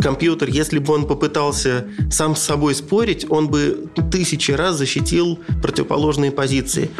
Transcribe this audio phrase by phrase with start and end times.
[0.00, 6.30] Компьютер, если бы он попытался сам с собой спорить, он бы тысячи раз защитил противоположные
[6.30, 6.90] позиции.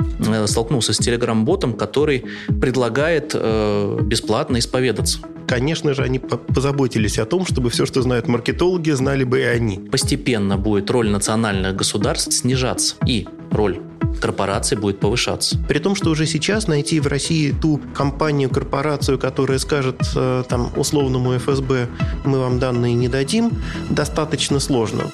[0.46, 2.24] Столкнулся с телеграм-ботом, который
[2.60, 5.18] предлагает э, бесплатно исповедаться.
[5.46, 9.78] Конечно же, они позаботились о том, чтобы все, что знают маркетологи, знали бы и они.
[9.78, 13.80] Постепенно будет роль национальных государств снижаться, и роль
[14.20, 15.56] корпораций будет повышаться.
[15.68, 20.70] При том, что уже сейчас найти в России ту компанию, корпорацию, которая скажет э, там
[20.76, 21.88] условному ФСБ,
[22.24, 23.50] мы вам данные не дадим,
[23.88, 25.04] достаточно сложно.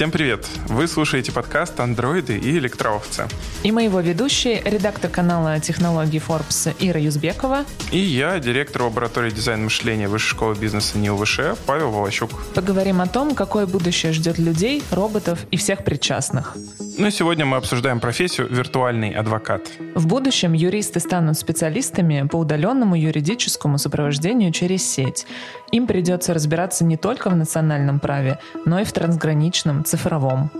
[0.00, 0.46] Всем привет!
[0.68, 3.28] Вы слушаете подкаст «Андроиды и электроовцы».
[3.62, 7.66] И мы его ведущие, редактор канала технологий Forbes Ира Юзбекова.
[7.92, 12.30] И я, директор лаборатории дизайна мышления Высшей школы бизнеса НИУВШ Павел Волощук.
[12.54, 16.56] Поговорим о том, какое будущее ждет людей, роботов и всех причастных.
[16.96, 19.68] Ну и сегодня мы обсуждаем профессию «виртуальный адвокат».
[19.94, 25.26] В будущем юристы станут специалистами по удаленному юридическому сопровождению через сеть.
[25.72, 30.50] Им придется разбираться не только в национальном праве, но и в трансграничном, цифровом.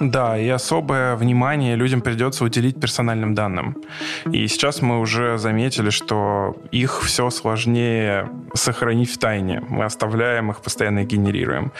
[0.00, 3.76] Да, и особое внимание людям придется уделить персональным данным.
[4.30, 9.62] И сейчас мы уже заметили, что их все сложнее сохранить в тайне.
[9.70, 11.72] Мы оставляем их, постоянно генерируем.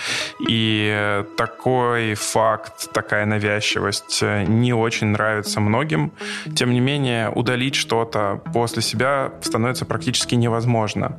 [0.48, 6.10] И такой факт, такая навязчивость не очень нравится многим.
[6.54, 11.18] Тем не менее, удалить что-то после себя становится практически невозможно.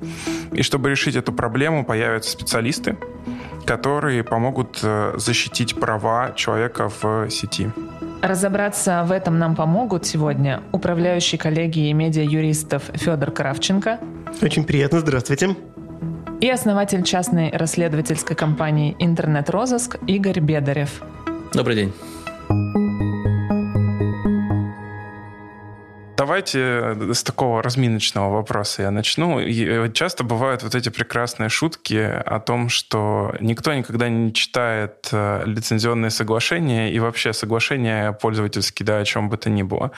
[0.51, 2.97] И чтобы решить эту проблему, появятся специалисты,
[3.67, 7.69] которые помогут э, защитить права человека в сети.
[8.21, 13.99] Разобраться в этом нам помогут сегодня управляющий коллегией медиа-юристов Федор Кравченко.
[14.41, 15.55] Очень приятно, здравствуйте.
[16.39, 21.01] И основатель частной расследовательской компании «Интернет-розыск» Игорь Бедарев.
[21.53, 21.93] Добрый день.
[26.27, 29.39] Давайте э, с такого разминочного вопроса я начну.
[29.39, 35.43] И часто бывают вот эти прекрасные шутки о том, что никто никогда не читает э,
[35.45, 39.91] лицензионные соглашения и вообще соглашения пользовательские, да, о чем бы то ни было.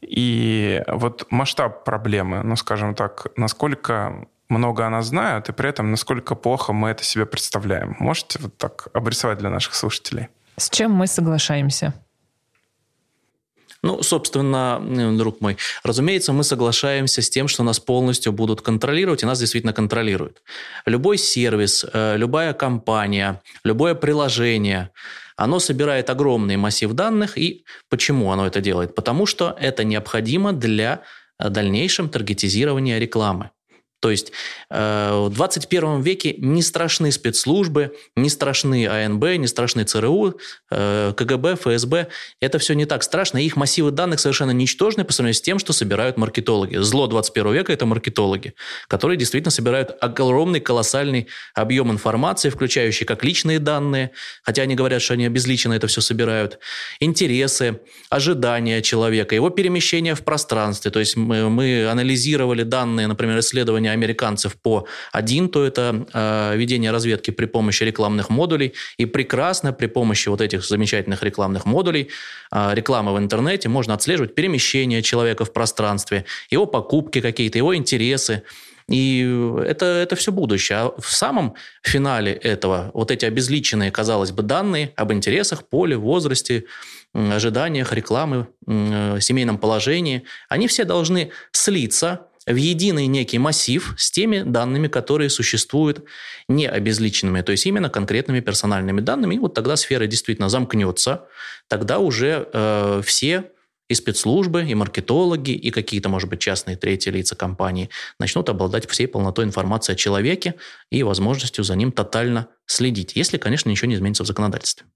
[0.00, 6.36] И вот масштаб проблемы, ну, скажем так, насколько много она знает, и при этом насколько
[6.36, 7.96] плохо мы это себе представляем.
[7.98, 10.28] Можете вот так обрисовать для наших слушателей?
[10.56, 11.94] С чем мы соглашаемся?
[13.84, 14.80] Ну, собственно,
[15.18, 19.74] друг мой, разумеется, мы соглашаемся с тем, что нас полностью будут контролировать, и нас действительно
[19.74, 20.42] контролируют.
[20.86, 24.88] Любой сервис, э, любая компания, любое приложение,
[25.36, 27.36] оно собирает огромный массив данных.
[27.36, 28.94] И почему оно это делает?
[28.94, 31.02] Потому что это необходимо для
[31.38, 33.50] э, дальнейшем таргетизирования рекламы.
[34.04, 34.32] То есть
[34.68, 40.38] э, в 21 веке не страшны спецслужбы, не страшны АНБ, не страшны ЦРУ,
[40.70, 42.08] э, КГБ, ФСБ.
[42.38, 43.38] Это все не так страшно.
[43.38, 46.76] Их массивы данных совершенно ничтожны по сравнению с тем, что собирают маркетологи.
[46.76, 48.52] Зло 21 века– это маркетологи,
[48.88, 54.10] которые действительно собирают огромный, колоссальный объем информации, включающий как личные данные,
[54.42, 56.58] хотя они говорят, что они обезличенно это все собирают,
[57.00, 60.90] интересы, ожидания человека, его перемещение в пространстве.
[60.90, 66.90] То есть мы, мы анализировали данные, например, исследования американцев по один, то это э, ведение
[66.90, 68.74] разведки при помощи рекламных модулей.
[68.96, 72.10] И прекрасно при помощи вот этих замечательных рекламных модулей,
[72.52, 78.42] э, рекламы в интернете, можно отслеживать перемещение человека в пространстве, его покупки какие-то, его интересы.
[78.88, 79.22] И
[79.66, 80.78] это, это все будущее.
[80.78, 86.64] А в самом финале этого вот эти обезличенные, казалось бы, данные об интересах, поле, возрасте,
[87.14, 94.88] ожиданиях, рекламы, семейном положении, они все должны слиться в единый некий массив с теми данными,
[94.88, 96.04] которые существуют
[96.48, 99.36] не обезличенными, то есть именно конкретными персональными данными.
[99.36, 101.26] И вот тогда сфера действительно замкнется,
[101.68, 103.50] тогда уже э, все
[103.88, 109.06] и спецслужбы, и маркетологи, и какие-то, может быть, частные третьи лица компании начнут обладать всей
[109.06, 110.54] полнотой информации о человеке
[110.90, 114.86] и возможностью за ним тотально следить, если, конечно, ничего не изменится в законодательстве.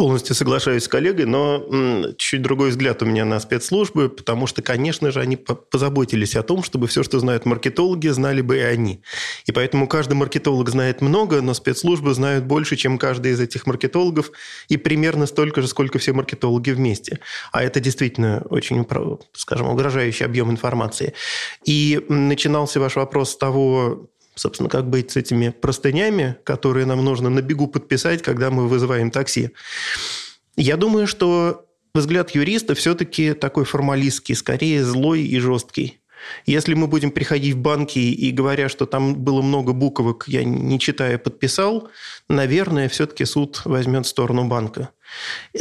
[0.00, 5.10] Полностью соглашаюсь с коллегой, но чуть другой взгляд у меня на спецслужбы, потому что, конечно
[5.10, 9.02] же, они позаботились о том, чтобы все, что знают маркетологи, знали бы и они.
[9.44, 14.30] И поэтому каждый маркетолог знает много, но спецслужбы знают больше, чем каждый из этих маркетологов,
[14.70, 17.18] и примерно столько же, сколько все маркетологи вместе.
[17.52, 18.86] А это действительно очень,
[19.34, 21.12] скажем, угрожающий объем информации.
[21.66, 24.08] И начинался ваш вопрос с того,
[24.40, 29.10] собственно, как быть с этими простынями, которые нам нужно на бегу подписать, когда мы вызываем
[29.10, 29.50] такси.
[30.56, 36.00] Я думаю, что взгляд юриста все-таки такой формалистский, скорее злой и жесткий.
[36.46, 40.78] Если мы будем приходить в банки и говоря, что там было много буквок, я не
[40.78, 41.88] читая подписал,
[42.28, 44.90] наверное, все-таки суд возьмет сторону банка.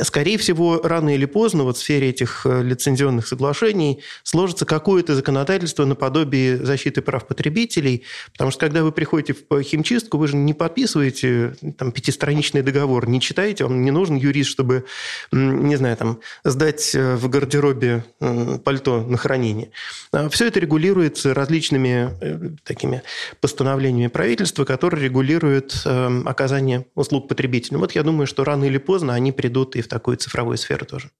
[0.02, 5.86] Скорее всего, рано или поздно вот в сфере этих э, лицензионных соглашений сложится какое-то законодательство
[5.86, 11.56] наподобие защиты прав потребителей, потому что когда вы приходите в химчистку, вы же не подписываете
[11.78, 14.86] там, пятистраничный договор, не читаете, вам не нужен юрист, чтобы,
[15.32, 18.04] не знаю, там, сдать э, в гардеробе
[18.64, 19.72] пальто на хранение.
[20.12, 23.02] А Все это регулируется различными э, такими
[23.42, 25.86] постановлениями правительства, которые регулируют
[26.26, 27.82] оказание услуг потребителям.
[27.82, 31.12] Вот я думаю, что рано или поздно они придут и в такую цифровую сферу тоже.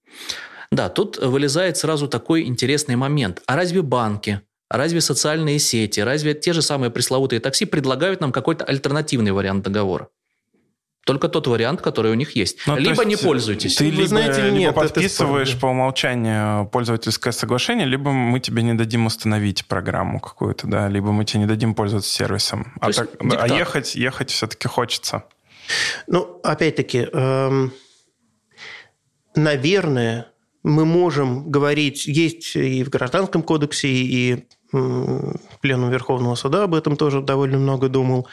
[0.72, 3.42] Да, тут вылезает сразу такой интересный момент.
[3.48, 8.66] А разве банки, разве социальные сети, разве те же самые пресловутые такси предлагают нам какой-то
[8.66, 10.10] альтернативный вариант договора?
[11.06, 12.58] Только тот вариант, который у них есть.
[12.68, 13.78] Ну, либо не пользуйтесь.
[13.78, 19.06] Ты либо, знаете, либо нет, подписываешь по умолчанию пользовательское соглашение, либо мы тебе не дадим
[19.06, 22.74] установить программу какую-то, да, либо мы тебе не дадим пользоваться сервисом.
[22.82, 25.24] а, так, а ехать, ехать все-таки хочется.
[26.08, 27.72] Ну, опять-таки, эм,
[29.44, 30.28] наверное,
[30.64, 34.48] мы можем говорить, есть и в Гражданском кодексе, и
[35.62, 38.28] Пленум Верховного Суда об этом тоже довольно много думал,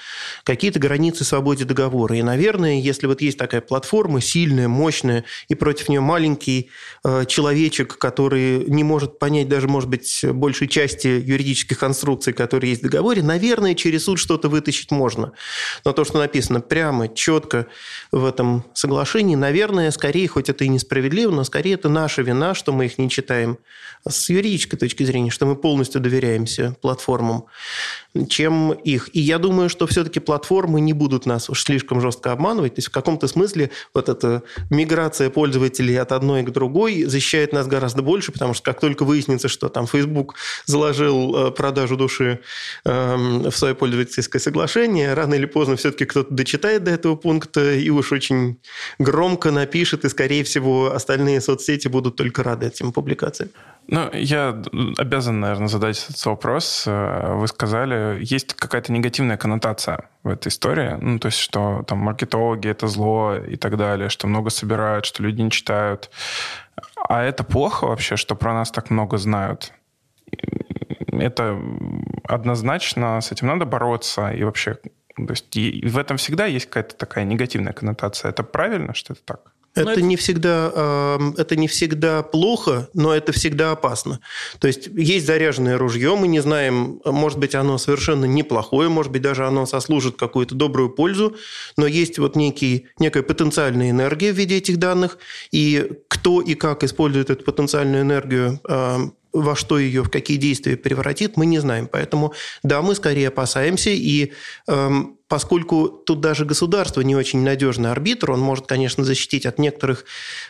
[0.45, 2.17] какие-то границы свободе договора.
[2.17, 6.71] И, наверное, если вот есть такая платформа сильная, мощная, и против нее маленький
[7.05, 12.83] э, человечек, который не может понять даже, может быть, большей части юридических конструкций, которые есть
[12.83, 15.33] в договоре, наверное, через суд что-то вытащить можно.
[15.85, 17.67] Но то, что написано прямо, четко
[18.13, 22.73] в этом соглашении, наверное, скорее, хоть это и несправедливо, но скорее это наша вина, что
[22.73, 23.59] мы их не читаем
[24.09, 26.77] с юридической точки зрения, что мы полностью доверяемся
[27.17, 27.45] платформам,
[28.29, 29.11] чем их.
[29.13, 32.75] И я думаю, что все-таки платформы не будут нас уж слишком жестко обманывать.
[32.75, 37.67] То есть в каком-то смысле вот эта миграция пользователей от одной к другой защищает нас
[37.67, 40.35] гораздо больше, потому что как только выяснится, что там Facebook
[40.67, 42.39] заложил э, продажу души
[42.85, 47.91] эм, в свое пользовательское соглашение, рано или поздно все-таки кто-то дочитает до этого пункта и
[47.91, 48.57] уж очень
[48.99, 53.51] громко напишет, и, скорее всего, остальные соцсети будут только рады этим публикациям.
[53.89, 54.63] Ну, я
[54.99, 56.85] обязан, наверное, задать этот вопрос.
[56.87, 60.97] Э, вы сказали, есть какая-то негативная коннотация в этой истории.
[61.01, 65.23] Ну, то есть, что там маркетологи— это зло и так далее, что много собирают, что
[65.23, 66.11] люди не читают.
[67.09, 69.73] А это плохо вообще, что про нас так много знают?
[71.13, 71.57] Это
[72.25, 74.31] однозначно, с этим надо бороться.
[74.31, 74.75] И вообще,
[75.17, 78.31] то есть, и в этом всегда есть какая-то такая негативная коннотация.
[78.31, 79.53] Это правильно, что это так?
[79.77, 84.21] Это, это не всегда, это не всегда плохо, но это всегда опасно.
[84.59, 89.23] То есть есть заряженное ружье, мы не знаем, может быть, оно совершенно неплохое, может быть,
[89.23, 91.37] даже оно сослужит какую-то добрую пользу,
[91.77, 95.19] но есть вот некий, некая потенциальная энергия в виде этих данных,
[95.53, 98.61] и кто и как использует эту потенциальную энергию,
[99.41, 101.89] во что ее, в какие действия превратит, мы не знаем.
[101.91, 104.33] Поэтому, да, мы скорее опасаемся, и
[104.67, 110.05] эм, поскольку тут даже государство не очень надежный арбитр, он может, конечно, защитить от некоторых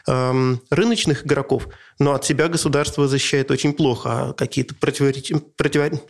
[0.06, 1.68] эм, рыночных игроков,
[1.98, 5.36] но от себя государство защищает очень плохо, а какие-то противоречи...
[5.56, 6.00] против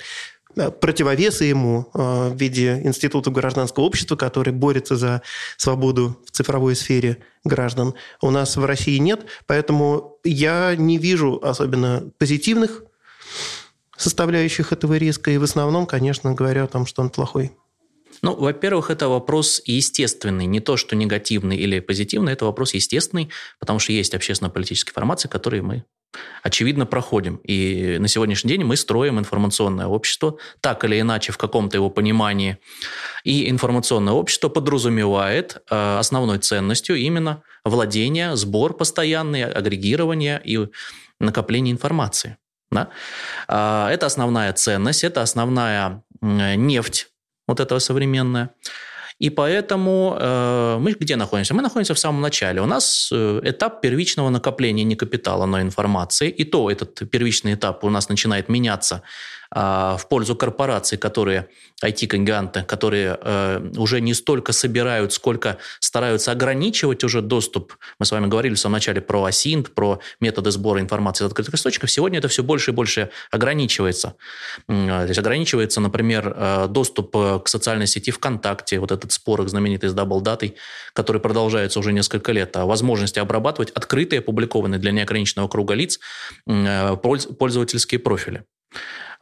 [0.57, 5.23] противовесы ему э, в виде института гражданского общества, который борется за
[5.57, 9.27] свободу в цифровой сфере граждан, у нас в России нет.
[9.47, 12.83] Поэтому я не вижу особенно позитивных
[13.97, 15.31] составляющих этого риска.
[15.31, 17.53] И в основном, конечно, говоря о том, что он плохой.
[18.23, 20.47] Ну, во-первых, это вопрос естественный.
[20.47, 25.63] Не то, что негативный или позитивный, это вопрос естественный, потому что есть общественно-политические формации, которые
[25.63, 25.85] мы
[26.43, 27.37] очевидно, проходим.
[27.37, 32.59] И на сегодняшний день мы строим информационное общество, так или иначе, в каком-то его понимании.
[33.25, 40.69] И информационное общество подразумевает э, основной ценностью именно владение, сбор постоянный, агрегирование и
[41.21, 42.37] накопление информации.
[42.71, 42.89] Да?
[43.49, 47.09] А, это основная ценность, это основная нефть
[47.47, 48.51] вот этого современная.
[49.19, 51.55] И поэтому э, мы где находимся?
[51.55, 52.61] Мы находимся в самом начале.
[52.61, 56.29] У нас э, этап первичного накопления не капитала, но информации.
[56.29, 59.03] И то этот первичный этап у нас начинает меняться
[59.55, 61.49] в пользу корпораций, которые,
[61.85, 67.75] IT-гиганты, которые э, уже не столько собирают, сколько стараются ограничивать уже доступ.
[67.99, 71.55] Мы с вами говорили в самом начале про асинт, про методы сбора информации из открытых
[71.55, 71.91] источников.
[71.91, 74.15] Сегодня это все больше и больше ограничивается.
[74.67, 79.49] То есть ограничивается, например, э, доступ э, к социальной сети ВКонтакте, вот этот спор их
[79.49, 80.55] знаменитый с Data,
[80.93, 86.01] который продолжается уже несколько лет, о возможности обрабатывать открытые, опубликованные для неограниченного круга лиц
[86.47, 88.45] пользовательские профили.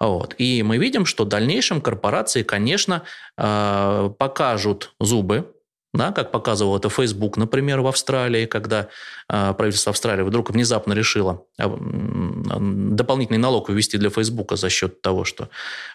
[0.00, 0.34] Вот.
[0.38, 3.02] И мы видим, что в дальнейшем корпорации, конечно,
[3.36, 5.50] э, покажут зубы
[5.92, 8.88] да, как показывал это Facebook, например, в Австралии, когда
[9.28, 15.24] э, правительство Австралии вдруг внезапно решило э, дополнительный налог ввести для Facebook за счет того,
[15.24, 15.50] что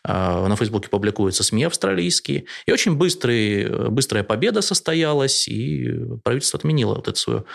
[0.05, 2.45] на Facebook публикуются СМИ австралийские.
[2.65, 5.91] И очень быстрый, быстрая победа состоялась, и
[6.23, 7.45] правительство отменило вот эту свою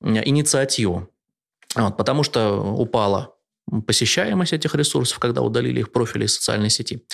[0.00, 1.10] инициативу.
[1.74, 3.34] Вот, потому что упала
[3.86, 7.04] посещаемость этих ресурсов, когда удалили их профили из социальной сети.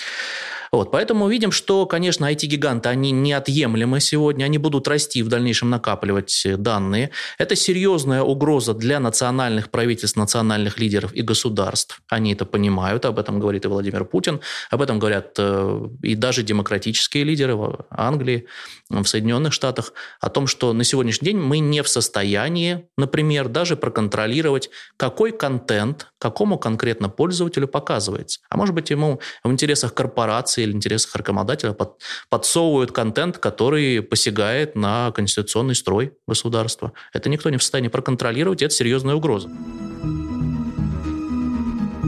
[0.71, 6.45] Вот, поэтому видим, что, конечно, IT-гиганты, они неотъемлемы сегодня, они будут расти в дальнейшем накапливать
[6.57, 7.11] данные.
[7.37, 12.01] Это серьезная угроза для национальных правительств, национальных лидеров и государств.
[12.09, 16.43] Они это понимают, об этом говорит и Владимир Путин, об этом говорят э, и даже
[16.43, 18.45] демократические лидеры в Англии,
[18.89, 23.75] в Соединенных Штатах, о том, что на сегодняшний день мы не в состоянии, например, даже
[23.75, 28.39] проконтролировать, какой контент какому конкретно пользователю показывается.
[28.49, 34.01] А может быть, ему в интересах корпорации корпорации или интересах рекламодателя под, подсовывают контент, который
[34.01, 36.91] посягает на конституционный строй государства.
[37.13, 39.49] Это никто не в состоянии проконтролировать, это серьезная угроза.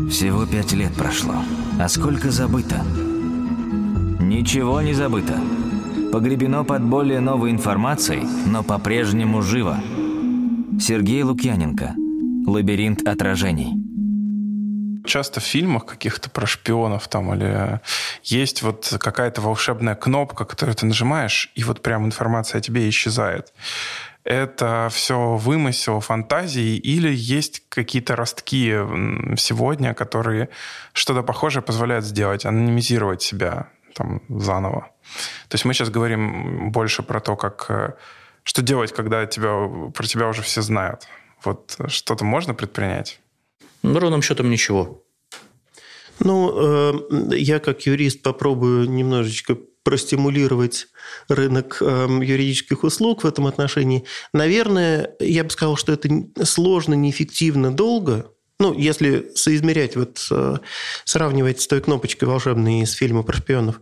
[0.10, 1.36] Всего пять лет прошло.
[1.79, 2.84] А сколько забыто?
[4.20, 5.39] Ничего не забыто.
[6.12, 9.77] Погребено под более новой информацией, но по-прежнему живо.
[10.79, 11.96] Сергей Лукьяненко.
[12.48, 13.88] Лабиринт отражений
[15.10, 17.82] часто в фильмах каких-то про шпионов там или
[18.24, 23.54] есть вот какая-то волшебная кнопка, которую ты нажимаешь, и вот прям информация о тебе исчезает.
[24.24, 28.70] Это все вымысел фантазии или есть какие-то ростки
[29.38, 30.50] сегодня, которые
[30.94, 34.92] что-то похожее позволяют сделать, анонимизировать себя там заново.
[35.48, 37.94] То есть мы сейчас говорим больше про то, как э,
[38.44, 41.08] что делать, когда тебя, про тебя уже все знают.
[41.44, 43.20] Вот что-то можно предпринять?
[43.83, 45.03] Ну, ровным счетом ничего.
[46.19, 50.88] Ну, э, я как юрист попробую немножечко простимулировать
[51.29, 54.03] рынок э, юридических услуг в этом отношении.
[54.33, 56.09] Наверное, я бы сказал, что это
[56.43, 58.31] сложно, неэффективно, долго.
[58.59, 60.57] Ну, если соизмерять, вот э,
[61.05, 63.79] сравнивать с той кнопочкой волшебной из фильма про шпионов.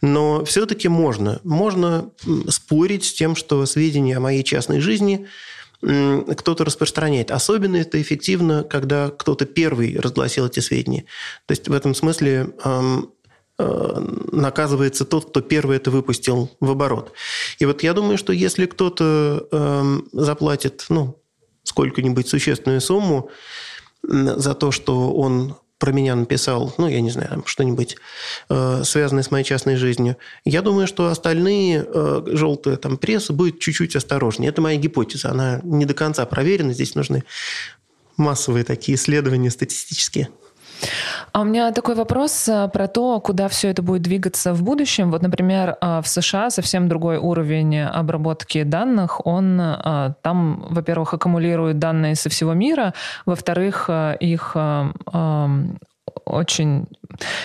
[0.00, 1.40] Но все-таки можно.
[1.42, 2.12] Можно
[2.48, 5.26] спорить с тем, что сведения о моей частной жизни–
[5.82, 7.30] кто-то распространяет.
[7.30, 11.04] Особенно это эффективно, когда кто-то первый разгласил эти сведения.
[11.46, 13.02] То есть в этом смысле э,
[13.58, 17.12] наказывается тот, кто первый это выпустил в оборот.
[17.58, 21.20] И вот я думаю, что если кто-то заплатит ну,
[21.62, 23.30] сколько-нибудь существенную сумму
[24.02, 27.96] за то, что он про меня написал, ну, я не знаю, что-нибудь
[28.48, 33.58] э, связанное с моей частной жизнью, я думаю, что остальные э, желтые там пресса будет
[33.58, 34.50] чуть-чуть осторожнее.
[34.50, 37.24] Это моя гипотеза, она не до конца проверена, здесь нужны
[38.16, 40.28] массовые такие исследования статистические.
[41.32, 45.10] А у меня такой вопрос э, про то, куда все это будет двигаться в будущем.
[45.10, 49.26] Вот, например, э, в США совсем другой уровень обработки данных.
[49.26, 52.94] Он э, там, во-первых, аккумулирует данные со всего мира,
[53.26, 54.56] во-вторых, их
[56.24, 56.86] очень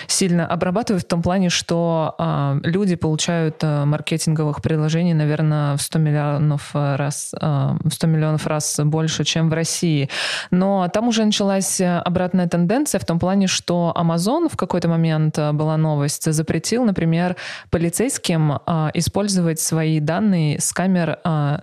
[0.06, 5.98] сильно обрабатывают в том плане, что э, люди получают э, маркетинговых приложений, наверное, в 100
[5.98, 10.08] миллионов раз, э, в 100 миллионов раз больше, чем в России.
[10.50, 15.76] Но там уже началась обратная тенденция в том плане, что Amazon в какой-то момент была
[15.76, 17.36] новость, запретил, например,
[17.70, 21.58] полицейским э, использовать свои данные с камер э,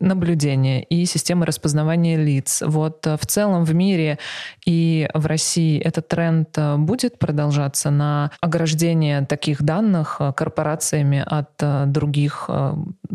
[0.00, 2.62] наблюдения и системы распознавания лиц.
[2.64, 4.18] Вот э, в целом в мире
[4.64, 11.48] и в России этот тренд э, будет продолжаться на ограждение таких данных э, корпорациями от
[11.90, 12.48] других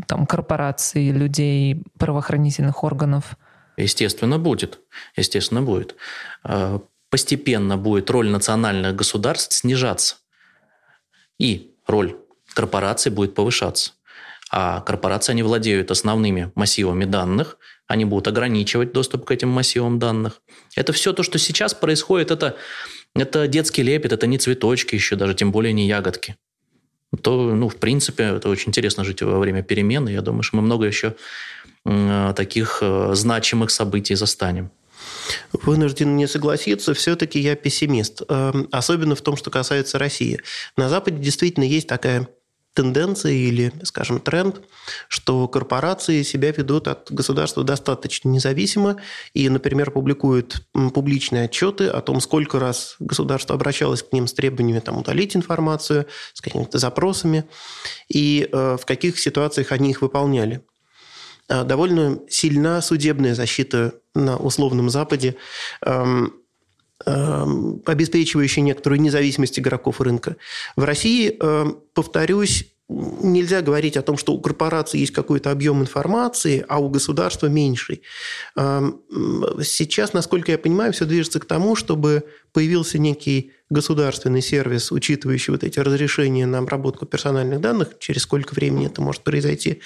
[0.07, 3.37] там, корпораций, людей, правоохранительных органов?
[3.77, 4.79] Естественно, будет.
[5.15, 5.95] Естественно, будет.
[7.09, 10.17] Постепенно будет роль национальных государств снижаться.
[11.39, 12.17] И роль
[12.53, 13.93] корпораций будет повышаться
[14.55, 17.57] а корпорации, они владеют основными массивами данных,
[17.87, 20.43] они будут ограничивать доступ к этим массивам данных.
[20.75, 22.55] Это все то, что сейчас происходит, это,
[23.15, 26.35] это детский лепет, это не цветочки еще даже, тем более не ягодки.
[27.23, 30.09] То, ну, в принципе, это очень интересно жить во время перемены.
[30.09, 31.15] Я думаю, что мы много еще
[32.35, 34.71] таких э, значимых событий застанем.
[35.51, 38.21] Вынужден не согласиться, все-таки я пессимист.
[38.29, 40.39] Эм, особенно в том, что касается России.
[40.77, 42.29] На Западе действительно есть такая
[42.73, 44.61] тенденция или, скажем, тренд,
[45.07, 48.97] что корпорации себя ведут от государства достаточно независимо
[49.33, 54.79] и, например, публикуют публичные отчеты о том, сколько раз государство обращалось к ним с требованиями
[54.79, 57.45] там, удалить информацию, с какими-то запросами,
[58.09, 60.65] и э, в каких ситуациях они их выполняли.
[61.49, 65.35] Э, довольно сильна судебная защита на условном Западе,
[65.85, 66.33] эм,
[67.05, 70.37] эм, обеспечивающая некоторую независимость игроков рынка.
[70.75, 76.65] В России, эм, повторюсь, нельзя говорить о том, что у корпорации есть какой-то объем информации,
[76.67, 78.01] а у государства меньший.
[78.55, 85.63] Сейчас, насколько я понимаю, все движется к тому, чтобы появился некий государственный сервис, учитывающий вот
[85.63, 89.81] эти разрешения на обработку персональных данных, через сколько времени это может произойти,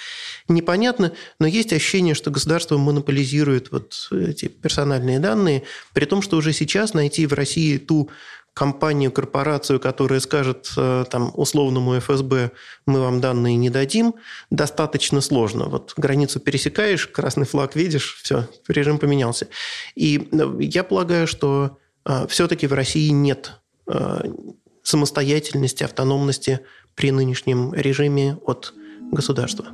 [0.48, 5.64] непонятно, но есть ощущение, что государство монополизирует вот эти персональные данные,
[5.94, 8.10] при том, что уже сейчас найти в России ту
[8.58, 12.50] компанию, корпорацию, которая скажет э, там, условному ФСБ,
[12.88, 14.16] мы вам данные не дадим,
[14.50, 15.66] достаточно сложно.
[15.66, 19.48] Вот границу пересекаешь, красный флаг видишь, все, режим поменялся.
[19.94, 23.52] И э, я полагаю, что э, все-таки в России нет
[24.84, 26.62] самостоятельности, автономности
[26.96, 28.74] при нынешнем режиме от
[29.12, 29.66] государства.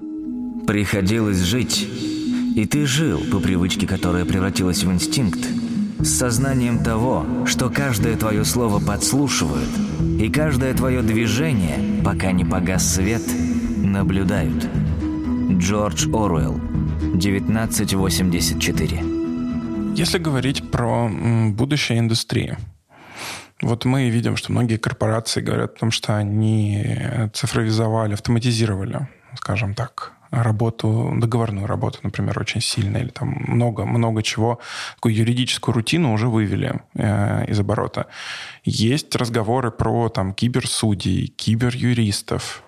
[0.68, 1.88] Приходилось жить,
[2.56, 5.40] и ты жил по привычке, которая превратилась в инстинкт–
[6.04, 9.70] с сознанием того, что каждое твое слово подслушивают,
[10.20, 13.22] и каждое твое движение, пока не погас свет,
[13.78, 14.68] наблюдают.
[15.52, 16.60] Джордж Оруэлл,
[17.14, 19.04] 1984.
[19.96, 21.10] Если говорить про
[21.52, 22.58] будущее индустрии,
[23.64, 30.14] вот мы видим, что многие корпорации говорят о том, что они цифровизовали, автоматизировали, скажем так,
[30.42, 34.60] работу, договорную работу, например, очень сильно, или там много, много чего,
[34.96, 38.08] такую юридическую рутину уже вывели э, из оборота.
[38.64, 42.64] Есть разговоры про там киберсудей, киберюристов.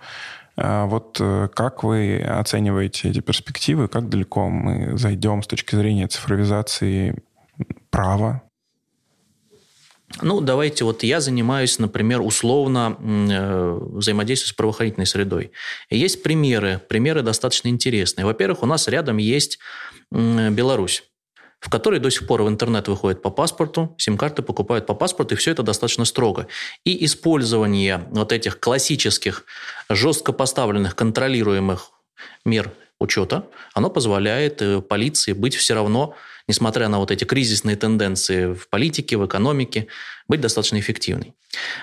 [0.58, 6.08] Э, вот э, как вы оцениваете эти перспективы, как далеко мы зайдем с точки зрения
[6.08, 7.24] цифровизации
[7.90, 8.44] права
[10.22, 15.52] ну, давайте вот я занимаюсь, например, условно э, взаимодействием с правоохранительной средой.
[15.90, 18.26] И есть примеры, примеры достаточно интересные.
[18.26, 19.60] Во-первых, у нас рядом есть
[20.12, 21.04] Беларусь
[21.66, 25.38] в которой до сих пор в интернет выходит по паспорту, сим-карты покупают по паспорту, и
[25.38, 26.48] все это достаточно строго.
[26.84, 29.46] И использование вот этих классических,
[29.90, 31.90] жестко поставленных, контролируемых
[32.46, 36.16] мер учета, оно позволяет э, полиции быть все равно
[36.48, 39.88] несмотря на вот эти кризисные тенденции в политике, в экономике,
[40.28, 41.34] быть достаточно эффективной.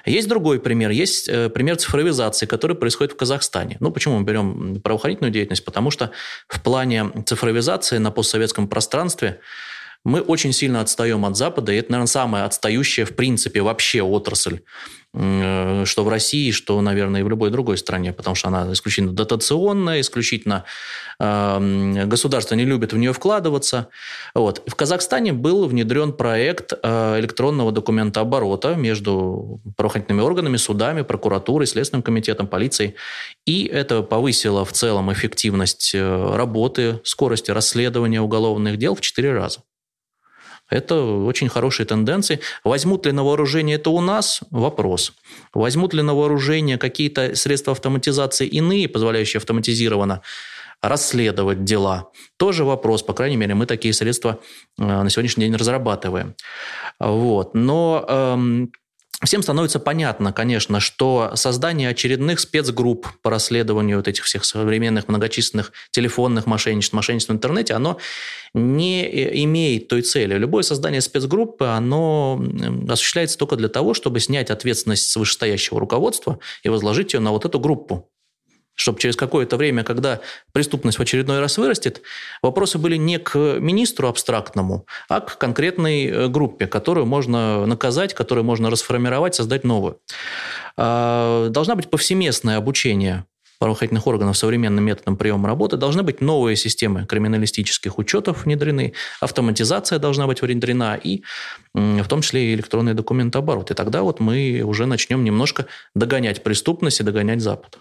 [0.05, 0.91] Есть другой пример.
[0.91, 3.77] Есть э, пример цифровизации, который происходит в Казахстане.
[3.81, 5.65] Ну, почему мы берем правоохранительную деятельность?
[5.65, 6.11] Потому что
[6.49, 9.41] в плане цифровизации на постсоветском пространстве
[10.05, 14.61] мы очень сильно отстаем от Запада, и это, наверное, самая отстающая, в принципе, вообще отрасль
[15.15, 20.01] что в России, что, наверное, и в любой другой стране, потому что она исключительно дотационная,
[20.01, 20.65] исключительно
[21.21, 23.89] э, государство не любит в нее вкладываться.
[24.35, 24.63] Вот.
[24.67, 32.03] В Казахстане был внедрен проект э, электронного документа оборота между правоохранительными органами, судами, прокуратурой, Следственным
[32.03, 32.95] комитетом, полицией.
[33.45, 39.61] И это повысило в целом эффективность э, работы, скорости расследования уголовных дел в 4 раза.
[40.73, 42.41] Это очень хорошие тенденции.
[42.65, 44.41] Возьмут ли на вооружение это у нас?
[44.51, 45.13] Вопрос.
[45.53, 50.23] Возьмут ли на вооружение какие-то средства автоматизации иные, позволяющие автоматизированно
[50.81, 52.11] расследовать дела?
[52.39, 53.03] Тоже вопрос.
[53.03, 54.41] По крайней мере, мы такие средства
[54.79, 56.35] э, на сегодняшний день разрабатываем.
[56.99, 57.55] Вот.
[57.55, 58.73] Но эм,
[59.25, 65.73] Всем становится понятно, конечно, что создание очередных спецгрупп по расследованию вот этих всех современных многочисленных
[65.93, 67.99] телефонных мошенничеств, мошенничеств в интернете, оно
[68.53, 70.35] не имеет той цели.
[70.35, 72.43] Любое создание спецгруппы, оно
[72.89, 77.45] осуществляется только для того, чтобы снять ответственность с вышестоящего руководства и возложить ее на вот
[77.45, 78.12] эту группу
[78.83, 80.21] чтобы через какое-то время, когда
[80.53, 82.03] преступность в очередной раз вырастет,
[82.43, 88.45] вопросы были не к министру абстрактному, а к конкретной э, группе, которую можно наказать, которую
[88.45, 89.99] можно расформировать, создать новую.
[90.77, 93.25] А, должна быть повсеместное обучение
[93.61, 100.27] правоохранительных органов современным методом приема работы, должны быть новые системы криминалистических учетов внедрены, автоматизация должна
[100.27, 101.23] быть внедрена, и
[101.73, 103.71] в том числе и электронный документооборот.
[103.71, 107.79] И тогда вот мы уже начнем немножко догонять преступность и догонять Запад.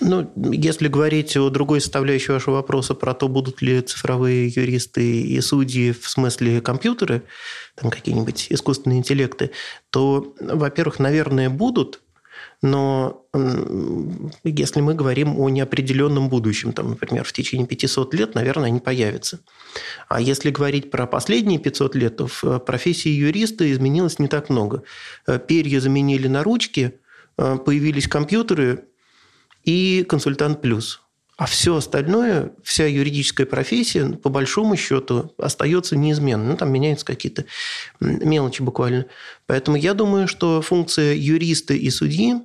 [0.00, 5.40] Ну, если говорить о другой составляющей вашего вопроса про то, будут ли цифровые юристы и
[5.40, 7.22] судьи в смысле компьютеры,
[7.74, 9.52] там какие-нибудь искусственные интеллекты,
[9.90, 12.02] то, во-первых, наверное, будут,
[12.62, 13.26] но
[14.44, 19.40] если мы говорим о неопределенном будущем, там, например, в течение 500 лет, наверное, они появятся.
[20.08, 24.82] А если говорить про последние 500 лет, то в профессии юриста изменилось не так много.
[25.46, 26.98] Перья заменили на ручки,
[27.36, 28.84] появились компьютеры,
[29.66, 31.02] и консультант плюс.
[31.36, 36.52] А все остальное, вся юридическая профессия, по большому счету, остается неизменной.
[36.52, 37.44] Ну, там меняются какие-то
[38.00, 39.04] мелочи буквально.
[39.44, 42.36] Поэтому я думаю, что функция юриста и судьи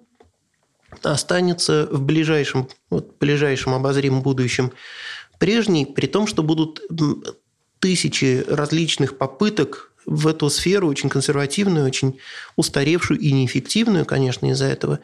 [1.03, 4.73] останется в ближайшем, вот, ближайшем обозримом будущем
[5.39, 6.81] прежней, при том, что будут
[7.79, 12.19] тысячи различных попыток в эту сферу, очень консервативную, очень
[12.55, 14.99] устаревшую и неэффективную, конечно, из-за этого,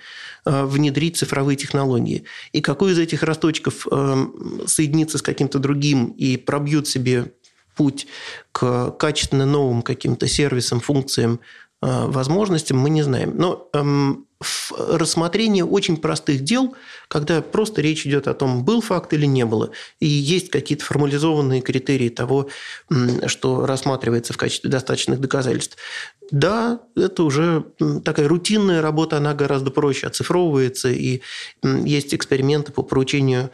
[0.45, 2.23] э, внедрить цифровые технологии.
[2.51, 4.27] И какой из этих росточков э,
[4.65, 7.31] соединится с каким-то другим и пробьет себе
[7.75, 8.07] путь
[8.51, 11.39] к качественно новым каким-то сервисам, функциям,
[11.81, 13.33] э, возможностям, мы не знаем.
[13.38, 14.26] Но эм,
[14.78, 16.76] рассмотрение очень простых дел,
[17.08, 21.62] когда просто речь идет о том, был факт или не было, и есть какие-то формализованные
[21.62, 22.50] критерии того,
[23.26, 25.78] что рассматривается в качестве достаточных доказательств.
[26.30, 27.65] Да, это уже
[28.04, 31.21] такая рутинная работа, она гораздо проще оцифровывается, и
[31.63, 33.52] есть эксперименты по поручению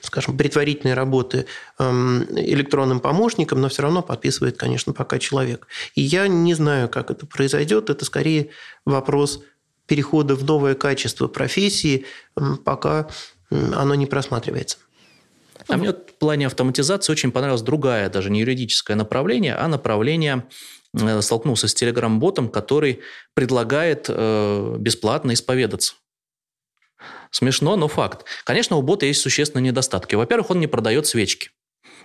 [0.00, 1.46] скажем, предварительной работы
[1.78, 5.66] эм, электронным помощником, но все равно подписывает, конечно, пока человек.
[5.94, 7.90] И я не знаю, как это произойдет.
[7.90, 8.50] Это скорее
[8.84, 9.40] вопрос
[9.86, 12.04] перехода в новое качество профессии,
[12.36, 13.08] эм, пока
[13.50, 14.78] оно не просматривается.
[15.68, 20.46] А мне в плане автоматизации очень понравилось другая, даже не юридическое направление, а направление
[20.94, 23.00] э, столкнулся с телеграм-ботом, который
[23.34, 25.94] предлагает э, бесплатно исповедаться.
[27.30, 28.24] Смешно, но факт.
[28.44, 30.14] Конечно, у бота есть существенные недостатки.
[30.14, 31.50] Во-первых, он не продает свечки.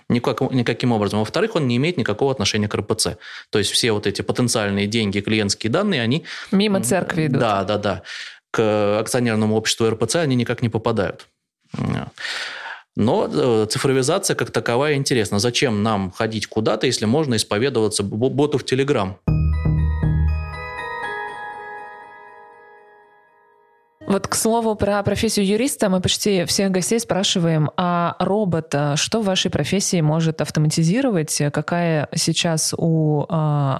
[0.08, 1.20] Никак, никаким образом.
[1.20, 3.16] Во-вторых, он не имеет никакого отношения к РПЦ.
[3.50, 6.24] То есть все вот эти потенциальные деньги, клиентские данные, они...
[6.50, 7.40] Мимо церкви идут.
[7.40, 8.02] Да, да, да.
[8.50, 11.26] К акционерному обществу РПЦ они никак не попадают.
[12.96, 15.40] Но э, цифровизация как таковая интересна.
[15.40, 19.18] Зачем нам ходить куда-то, если можно исповедоваться боту в Телеграм?
[24.14, 29.24] Вот к слову про профессию юриста мы почти всех гостей спрашиваем, а робот что в
[29.24, 31.42] вашей профессии может автоматизировать?
[31.52, 33.78] Какая сейчас у э,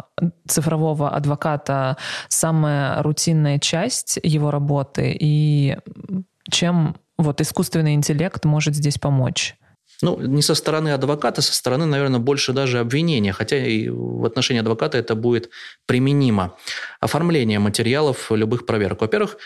[0.49, 5.77] цифрового адвоката самая рутинная часть его работы и
[6.51, 9.55] чем вот искусственный интеллект может здесь помочь?
[10.03, 14.61] Ну, не со стороны адвоката, со стороны, наверное, больше даже обвинения, хотя и в отношении
[14.61, 15.51] адвоката это будет
[15.87, 16.57] применимо.
[16.99, 19.03] Оформление материалов любых проверок.
[19.03, 19.37] Во-первых,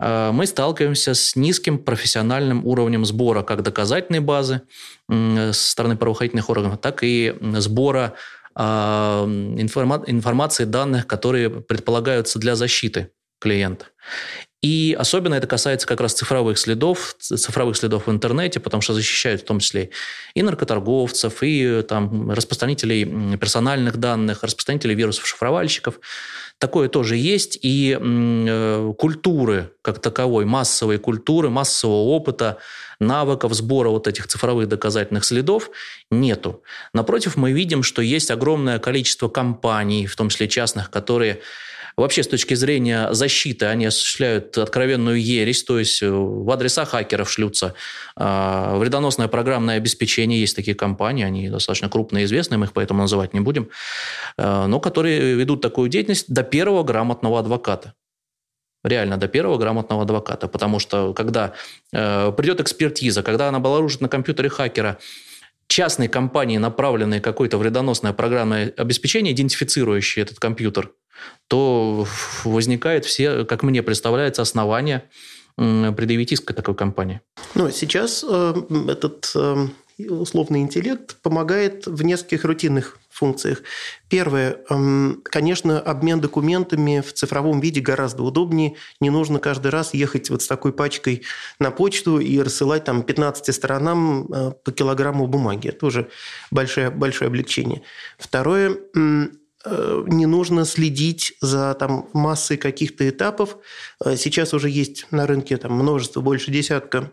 [0.00, 4.62] мы сталкиваемся с низким профессиональным уровнем сбора как доказательной базы
[5.08, 8.14] со стороны правоохранительных органов, так и сбора
[8.54, 13.86] а, информации, данных, которые предполагаются для защиты клиента.
[14.62, 19.42] И особенно это касается как раз цифровых следов, цифровых следов в интернете, потому что защищают
[19.42, 19.90] в том числе
[20.34, 26.00] и наркоторговцев, и там, распространителей персональных данных, распространителей вирусов, шифровальщиков.
[26.64, 27.58] Такое тоже есть.
[27.60, 32.56] И э, культуры как таковой, массовой культуры, массового опыта,
[32.98, 35.68] навыков сбора вот этих цифровых доказательных следов
[36.10, 36.62] нету.
[36.94, 41.42] Напротив, мы видим, что есть огромное количество компаний, в том числе частных, которые
[41.96, 47.30] Вообще, с точки зрения защиты, они осуществляют откровенную ересь, то есть э, в адреса хакеров
[47.30, 47.74] шлются.
[48.16, 53.32] А, вредоносное программное обеспечение, есть такие компании, они достаточно крупные известные, мы их поэтому называть
[53.32, 53.68] не будем,
[54.36, 57.94] а, но которые ведут такую деятельность до первого грамотного адвоката
[58.84, 60.46] реально до первого грамотного адвоката.
[60.46, 61.54] Потому что когда
[61.92, 64.98] э, придет экспертиза, когда она обнаружит на компьютере хакера
[65.68, 70.90] частной компании, направленной какое-то вредоносное программное обеспечение, идентифицирующее этот компьютер,
[71.48, 72.06] то
[72.44, 75.04] возникает все, как мне представляется, основания
[75.56, 77.20] предъявить иск к такой компании.
[77.54, 78.54] Ну, сейчас э,
[78.88, 83.62] этот э, условный интеллект помогает в нескольких рутинных функциях.
[84.08, 88.74] Первое, эм, конечно, обмен документами в цифровом виде гораздо удобнее.
[89.00, 91.22] Не нужно каждый раз ехать вот с такой пачкой
[91.58, 95.68] на почту и рассылать там 15 сторонам э, по килограмму бумаги.
[95.68, 96.08] Это уже
[96.50, 97.82] большое, большое облегчение.
[98.18, 98.78] Второе,
[99.64, 103.56] Э, не нужно следить за там, массой каких-то этапов.
[104.04, 107.10] Э, сейчас уже есть на рынке там, множество, больше десятка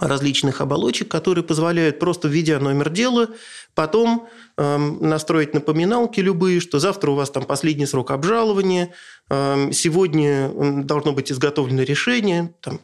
[0.00, 3.28] различных оболочек, которые позволяют просто введя номер дела,
[3.74, 8.94] потом э, настроить напоминалки любые, что завтра у вас там последний срок обжалования,
[9.30, 10.50] э, сегодня
[10.84, 12.80] должно быть изготовлено решение, там,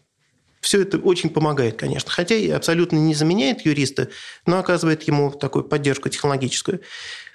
[0.60, 2.10] все это очень помогает, конечно.
[2.10, 4.08] Хотя и абсолютно не заменяет юриста,
[4.46, 6.80] но оказывает ему такую поддержку технологическую.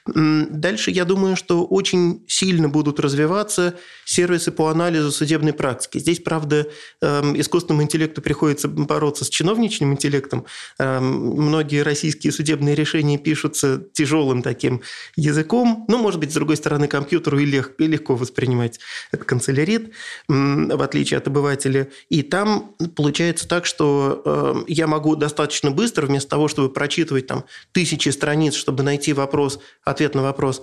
[0.08, 3.74] Дальше, я думаю, что очень сильно будут развиваться
[4.06, 5.98] сервисы по анализу судебной практики.
[5.98, 6.68] Здесь, правда,
[7.02, 10.46] эм, искусственному интеллекту приходится бороться с чиновничным интеллектом.
[10.78, 14.82] Эм, многие российские судебные решения пишутся тяжелым таким
[15.16, 15.86] языком.
[15.88, 18.80] Ну, может быть, с другой стороны, компьютеру и легко воспринимать
[19.12, 19.90] этот канцелярит,
[20.28, 21.90] в отличие от обывателя.
[22.10, 27.46] И там получается так, что эм, я могу достаточно быстро, вместо того, чтобы прочитывать там
[27.72, 29.60] тысячи страниц, чтобы найти вопрос,
[29.96, 30.62] ответ на вопрос,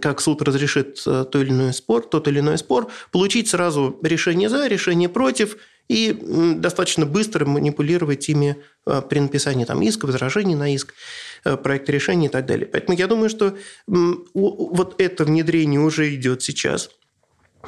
[0.00, 4.48] как суд разрешит э, тот или иной спор, тот или иной спор, получить сразу решение
[4.48, 5.56] за, решение против
[5.88, 6.18] и
[6.56, 10.94] достаточно быстро манипулировать ими э, при написании там, иска, возражений на иск,
[11.44, 12.66] э, проекта решения и так далее.
[12.66, 16.90] Поэтому я думаю, что вот это внедрение уже идет сейчас.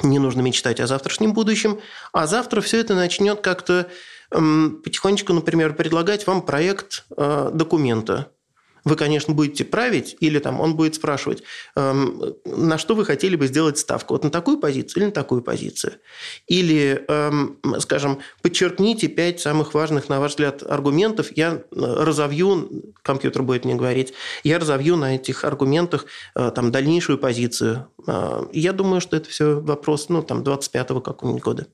[0.03, 1.79] Не нужно мечтать о завтрашнем будущем.
[2.13, 3.89] А завтра все это начнет как-то
[4.29, 8.31] потихонечку, например, предлагать вам проект документа
[8.83, 11.43] вы, конечно, будете править, или там он будет спрашивать,
[11.75, 15.41] эм, на что вы хотели бы сделать ставку, вот на такую позицию или на такую
[15.41, 15.93] позицию.
[16.47, 23.43] Или, эм, скажем, подчеркните пять самых важных, на ваш взгляд, аргументов, я э, разовью, компьютер
[23.43, 24.13] будет мне говорить,
[24.43, 27.87] я разовью на этих аргументах э, там, дальнейшую позицию.
[28.07, 31.67] Э, я думаю, что это все вопрос ну, там, 25-го какого-нибудь года.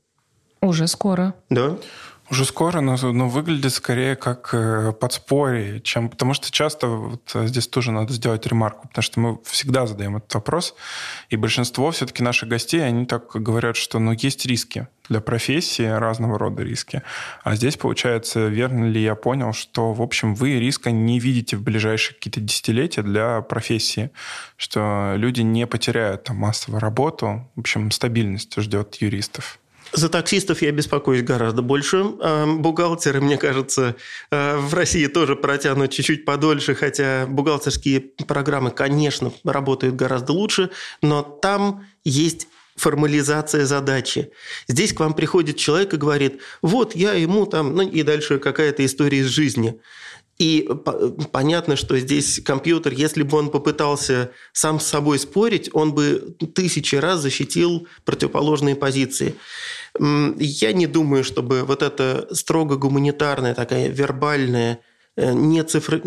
[0.61, 1.35] Уже скоро.
[1.49, 1.77] Да.
[2.31, 6.09] Уже скоро, но, но выглядит скорее как э, подспорье, чем...
[6.09, 10.17] Потому что часто, вот э, здесь тоже надо сделать ремарку, потому что мы всегда задаем
[10.17, 10.73] этот вопрос,
[11.29, 16.39] и большинство все-таки наших гостей, они так говорят, что ну, есть риски для профессии, разного
[16.39, 17.03] рода риски.
[17.43, 21.61] А здесь, получается, верно ли я понял, что, в общем, вы риска не видите в
[21.61, 24.09] ближайшие какие-то десятилетия для профессии,
[24.57, 29.59] что люди не потеряют там массовую работу, в общем, стабильность ждет юристов?
[29.93, 32.03] За таксистов я беспокоюсь гораздо больше.
[32.19, 33.95] А, бухгалтеры, мне кажется,
[34.31, 40.71] а, в России тоже протянут чуть-чуть подольше, хотя бухгалтерские программы, конечно, работают гораздо лучше,
[41.01, 44.31] но там есть формализация задачи.
[44.67, 48.85] Здесь к вам приходит человек и говорит, вот я ему там, ну и дальше какая-то
[48.85, 49.79] история из жизни.
[50.37, 50.69] И
[51.31, 56.95] понятно, что здесь компьютер, если бы он попытался сам с собой спорить, он бы тысячи
[56.95, 59.35] раз защитил противоположные позиции.
[59.97, 64.79] Я не думаю, чтобы вот эта строго гуманитарная, такая вербальная,
[65.15, 66.01] э, не цифр...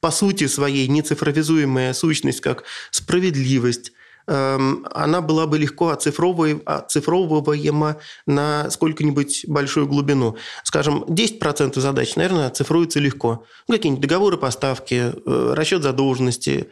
[0.00, 3.92] по сути своей нецифровизуемая сущность, как справедливость,
[4.28, 10.36] она была бы легко оцифровываема на сколько-нибудь большую глубину.
[10.64, 13.44] Скажем, 10% задач, наверное, оцифруются легко.
[13.68, 16.68] Ну, какие-нибудь договоры поставки, э, расчет задолженности,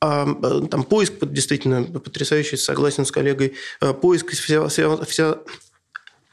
[0.00, 3.54] а, э, там поиск действительно потрясающий, согласен с коллегой,
[4.02, 5.38] поиск вся, вся, вся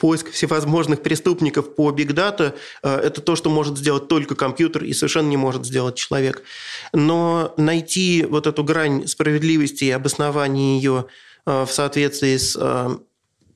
[0.01, 5.29] поиск всевозможных преступников по Data э,– это то, что может сделать только компьютер и совершенно
[5.29, 6.41] не может сделать человек.
[6.91, 11.05] Но найти вот эту грань справедливости и обоснование ее
[11.45, 12.97] э, в соответствии с э,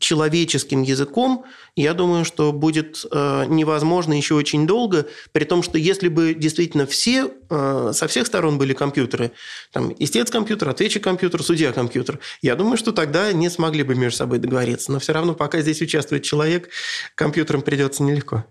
[0.06, 6.08] человеческим языком, я думаю, что будет э, невозможно еще очень долго, при том, что если
[6.08, 9.32] бы действительно все, э, со всех сторон были компьютеры,
[9.72, 14.18] там, истец компьютер, ответчик компьютер, судья компьютер, я думаю, что тогда не смогли бы между
[14.18, 14.92] собой договориться.
[14.92, 16.70] Но все равно, пока здесь участвует человек,
[17.16, 18.46] компьютерам придется нелегко.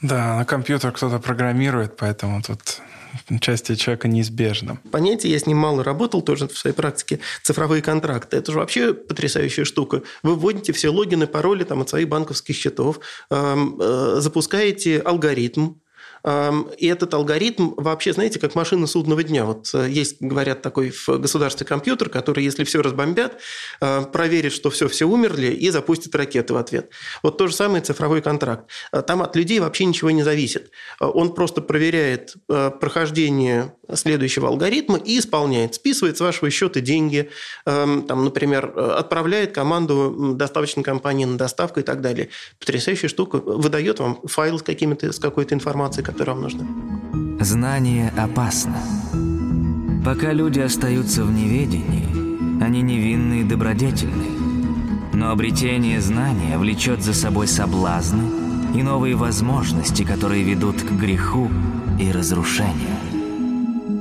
[0.00, 2.80] Да, на компьютер кто-то программирует, поэтому тут
[3.30, 4.78] участие человека неизбежно.
[4.90, 8.36] Понятие, я с ним мало работал тоже в своей практике, цифровые контракты.
[8.36, 10.02] Это же вообще потрясающая штука.
[10.22, 15.74] Вы вводите все логины, пароли там, от своих банковских счетов, э, запускаете алгоритм,
[16.78, 19.44] и этот алгоритм вообще, знаете, как машина судного дня.
[19.44, 23.38] Вот э, есть, говорят, такой в государстве компьютер, который, если все разбомбят,
[23.80, 26.90] э, проверит, что все, все умерли, и запустит ракеты в ответ.
[27.22, 28.68] Вот то же самое цифровой контракт.
[28.92, 30.70] Э, там от людей вообще ничего не зависит.
[31.00, 35.74] Он просто проверяет прохождение следующего алгоритма и исполняет.
[35.74, 37.30] Списывает с вашего счета деньги,
[37.64, 42.28] там, например, отправляет команду доставочной компании на доставку и так далее.
[42.58, 43.38] Потрясающая штука.
[43.38, 46.66] Выдает вам файл с, какими-то, с какой-то информацией, которая вам нужна.
[47.40, 48.76] Знание опасно.
[50.04, 54.24] Пока люди остаются в неведении, они невинны и добродетельны.
[55.12, 58.24] Но обретение знания влечет за собой соблазны
[58.74, 61.48] и новые возможности, которые ведут к греху
[62.00, 62.96] и разрушению.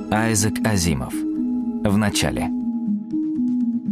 [0.10, 1.14] Айзек Азимов.
[1.14, 2.67] В начале.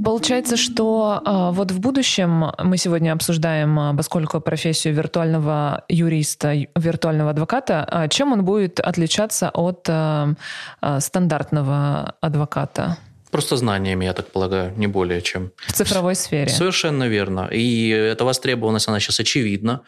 [0.06, 7.32] Получается, что э, вот в будущем мы сегодня обсуждаем, э, поскольку профессию виртуального юриста, виртуального
[7.32, 10.36] адвоката, э, чем он будет отличаться от э,
[10.84, 12.98] э, стандартного адвоката?
[13.32, 15.52] Просто знаниями, я так полагаю, не более чем.
[15.68, 16.50] В цифровой сфере.
[16.50, 17.50] Совершенно верно.
[17.52, 19.82] И эта востребованность, она сейчас очевидна.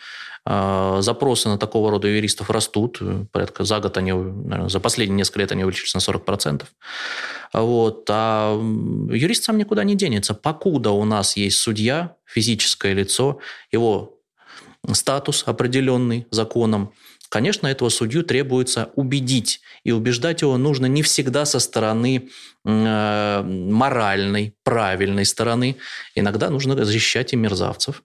[0.49, 3.01] А, запросы на такого рода юристов растут.
[3.33, 6.63] Порядка за год они, наверное, за последние несколько лет они увеличились на 40%.
[7.51, 8.09] Вот.
[8.09, 8.55] А
[9.11, 10.33] юрист сам никуда не денется.
[10.33, 13.39] Покуда у нас есть судья, физическое лицо,
[13.73, 14.19] его
[14.93, 16.93] статус определенный законом,
[17.27, 19.59] конечно, этого судью требуется убедить.
[19.83, 22.29] И убеждать его нужно не всегда со стороны
[22.63, 25.75] э, моральной, правильной стороны.
[26.15, 28.01] Иногда нужно защищать и мерзавцев.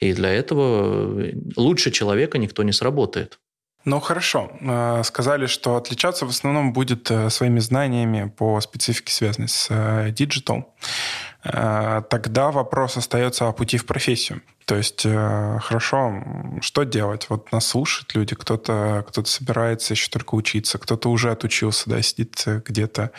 [0.00, 3.38] И для этого лучше человека никто не сработает.
[3.84, 4.50] Ну, хорошо.
[4.60, 10.74] Э, сказали, что отличаться в основном будет э, своими знаниями по специфике, связанной с digital.
[11.42, 14.42] Тогда вопрос остается о пути в профессию.
[14.68, 16.22] То есть, э, хорошо,
[16.60, 17.24] что делать?
[17.30, 22.44] Вот нас слушают люди, кто-то кто собирается еще только учиться, кто-то уже отучился, да, сидит
[22.44, 23.10] где-то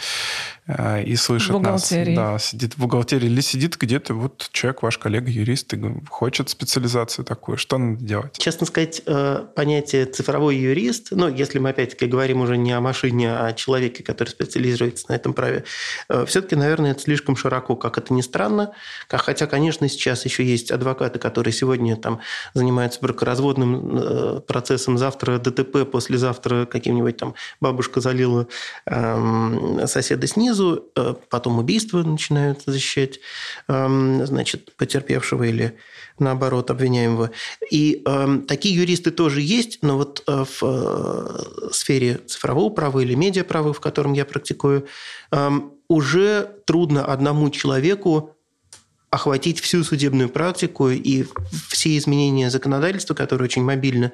[0.67, 1.91] э, и слышит нас.
[1.91, 7.25] Да, сидит в бухгалтерии или сидит где-то, вот человек, ваш коллега, юрист, и хочет специализацию
[7.25, 7.57] такую.
[7.57, 8.37] Что надо делать?
[8.37, 13.33] Честно сказать, э, понятие цифровой юрист, ну, если мы опять-таки говорим уже не о машине,
[13.33, 15.63] а о человеке, который специализируется на этом праве,
[16.27, 18.73] все-таки, наверное, это слишком широко, как это ни странно.
[19.07, 22.19] Хотя, конечно, сейчас еще есть адвокаты, которые которые сегодня там
[22.53, 28.47] занимаются бракоразводным э, процессом, завтра ДТП, послезавтра каким-нибудь там бабушка залила
[28.85, 33.21] э, соседа снизу, э, потом убийство начинают защищать,
[33.69, 35.77] э, значит, потерпевшего или
[36.19, 37.31] наоборот, обвиняемого.
[37.71, 43.71] И э, такие юристы тоже есть, но вот э, в сфере цифрового права или медиаправа,
[43.71, 44.87] в котором я практикую,
[45.87, 48.35] уже трудно одному человеку
[49.11, 51.25] охватить всю судебную практику и
[51.67, 54.11] все изменения законодательства, которые очень мобильны,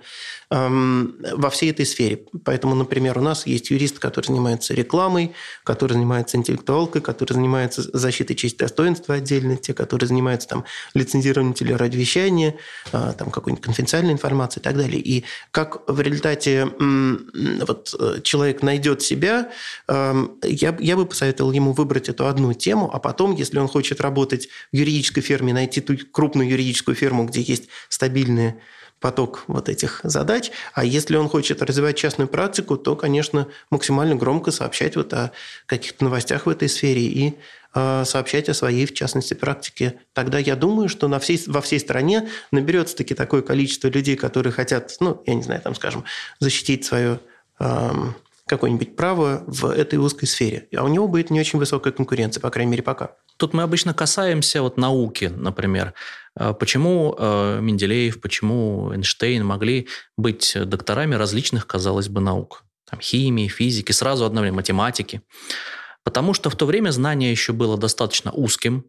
[0.50, 2.22] эм, во всей этой сфере.
[2.46, 5.34] Поэтому, например, у нас есть юрист, который занимается рекламой,
[5.66, 12.56] который занимается интеллектуалкой, который занимается защитой чести достоинства отдельно, те, которые занимаются там, лицензированием телерадиовещания,
[12.94, 15.02] э, там, какой-нибудь конфиденциальной информацией и так далее.
[15.02, 16.66] И как в результате
[17.68, 19.52] вот, э, человек найдет себя,
[19.88, 24.00] эм, я, я бы посоветовал ему выбрать эту одну тему, а потом, если он хочет
[24.00, 28.56] работать в юридической фирме, найти ту крупную юридическую фирму, где есть стабильный
[29.00, 30.52] поток вот этих задач.
[30.74, 35.32] А если он хочет развивать частную практику, то, конечно, максимально громко сообщать вот о
[35.66, 37.38] каких-то новостях в этой сфере и
[37.74, 40.00] э, сообщать о своей, в частности, практике.
[40.14, 44.54] Тогда я думаю, что на всей, во всей стране наберется таки такое количество людей, которые
[44.54, 46.06] хотят, ну, я не знаю, там, скажем,
[46.40, 47.20] защитить свое
[47.60, 47.92] э,
[48.48, 50.68] какое-нибудь право в этой узкой сфере.
[50.76, 53.16] А у него будет не очень высокая конкуренция, по крайней мере, пока.
[53.38, 55.94] Тут мы обычно касаемся вот науки, например.
[56.36, 62.64] А почему э, Менделеев, почему Эйнштейн могли быть докторами различных, казалось бы, наук?
[62.90, 65.22] Там, химии, физики, сразу одновременно математики.
[66.04, 68.86] Потому что в то время знание еще было достаточно узким,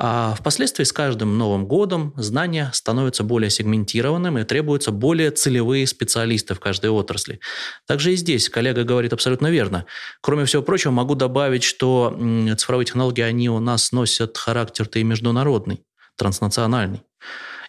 [0.00, 6.54] а впоследствии с каждым Новым годом знания становятся более сегментированным и требуются более целевые специалисты
[6.54, 7.40] в каждой отрасли.
[7.84, 9.86] Также и здесь коллега говорит абсолютно верно.
[10.20, 12.16] Кроме всего прочего, могу добавить, что
[12.56, 15.82] цифровые технологии, они у нас носят характер-то и международный,
[16.16, 17.02] транснациональный.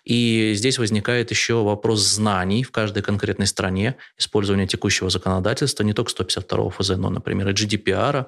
[0.05, 6.11] И здесь возникает еще вопрос знаний в каждой конкретной стране, использования текущего законодательства, не только
[6.11, 8.27] 152 ФЗ, но, например, и GDPR,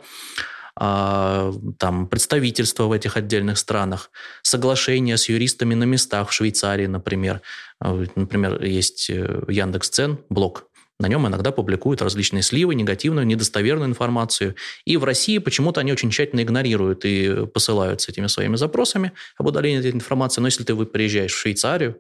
[1.78, 4.10] там, представительства в этих отдельных странах,
[4.42, 7.42] соглашения с юристами на местах в Швейцарии, например.
[7.80, 10.71] А, например, есть э, Яндекс.Цен, блок
[11.02, 14.56] на нем иногда публикуют различные сливы, негативную, недостоверную информацию.
[14.86, 19.48] И в России почему-то они очень тщательно игнорируют и посылают с этими своими запросами об
[19.48, 20.42] удалении этой информации.
[20.42, 21.98] Но если ты приезжаешь в Швейцарию,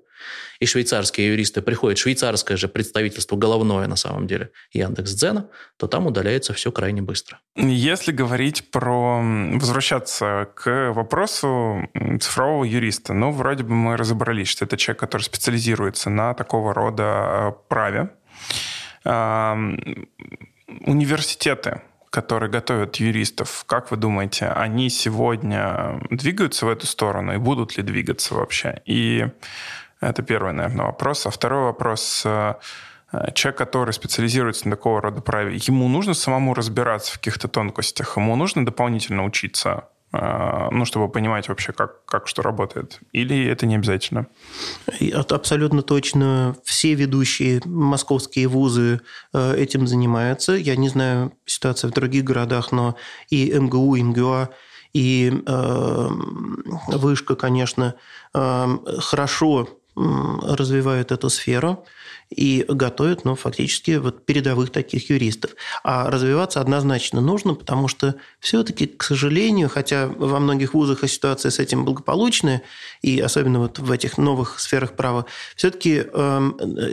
[0.59, 6.53] и швейцарские юристы приходят, швейцарское же представительство головное на самом деле, Яндекс.Дзена, то там удаляется
[6.53, 7.39] все крайне быстро.
[7.55, 9.19] Если говорить про...
[9.55, 16.11] возвращаться к вопросу цифрового юриста, ну, вроде бы мы разобрались, что это человек, который специализируется
[16.11, 18.09] на такого рода э, праве,
[20.85, 27.77] университеты, которые готовят юристов, как вы думаете, они сегодня двигаются в эту сторону и будут
[27.77, 28.81] ли двигаться вообще?
[28.85, 29.27] И
[30.01, 31.25] это первый, наверное, вопрос.
[31.25, 32.23] А второй вопрос.
[32.25, 32.55] Э,
[33.33, 38.35] человек, который специализируется на такого рода праве, ему нужно самому разбираться в каких-то тонкостях, ему
[38.35, 42.99] нужно дополнительно учиться ну, чтобы понимать вообще, как, как что работает?
[43.13, 44.27] Или это не обязательно?
[44.99, 46.55] Это абсолютно точно.
[46.63, 49.01] Все ведущие московские вузы
[49.33, 50.53] э, этим занимаются.
[50.53, 52.95] Я не знаю ситуацию в других городах, но
[53.29, 54.49] и МГУ, и МГУА,
[54.93, 56.07] и э,
[56.87, 57.95] Вышка, конечно,
[58.33, 61.85] э, хорошо развивают эту сферу
[62.31, 65.51] и готовят, ну, фактически вот передовых таких юристов.
[65.83, 71.59] А развиваться однозначно нужно, потому что все-таки, к сожалению, хотя во многих вузах ситуация с
[71.59, 72.61] этим благополучная,
[73.01, 76.39] и особенно вот в этих новых сферах права, все-таки э,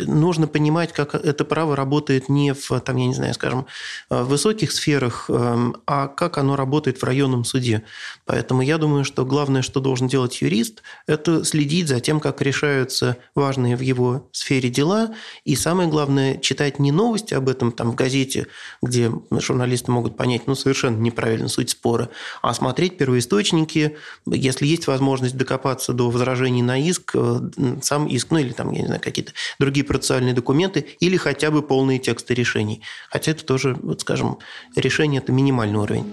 [0.07, 3.67] нужно понимать, как это право работает не в, там, я не знаю, скажем,
[4.11, 7.83] в высоких сферах, э, а как оно работает в районном суде.
[8.25, 12.69] Поэтому я думаю, что главное, что должен делать юрист, это следить за тем, как решают
[12.69, 15.15] решаются важные в его сфере дела.
[15.45, 18.47] И самое главное, читать не новости об этом там в газете,
[18.83, 22.11] где журналисты могут понять, ну, совершенно неправильно суть спора,
[22.43, 27.41] а смотреть первоисточники, если есть возможность докопаться до возражений на иск, э,
[27.83, 31.63] сам иск, ну, или там, я не знаю, какие-то другие процессуальные документы, или хотя бы
[31.63, 32.83] полные тексты решений.
[33.11, 34.39] Хотя это тоже, вот скажем,
[34.77, 36.07] решение– это минимальный уровень.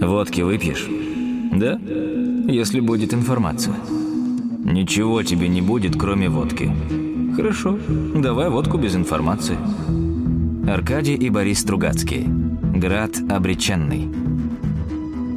[0.00, 0.88] Водки выпьешь?
[1.52, 1.78] Да?
[2.50, 3.76] Если будет информация.
[4.64, 6.72] Ничего тебе не будет, кроме водки.
[7.36, 7.78] Хорошо,
[8.14, 9.56] давай водку без информации.
[10.68, 12.24] Аркадий и Борис Стругацкие.
[12.26, 14.08] Град обреченный.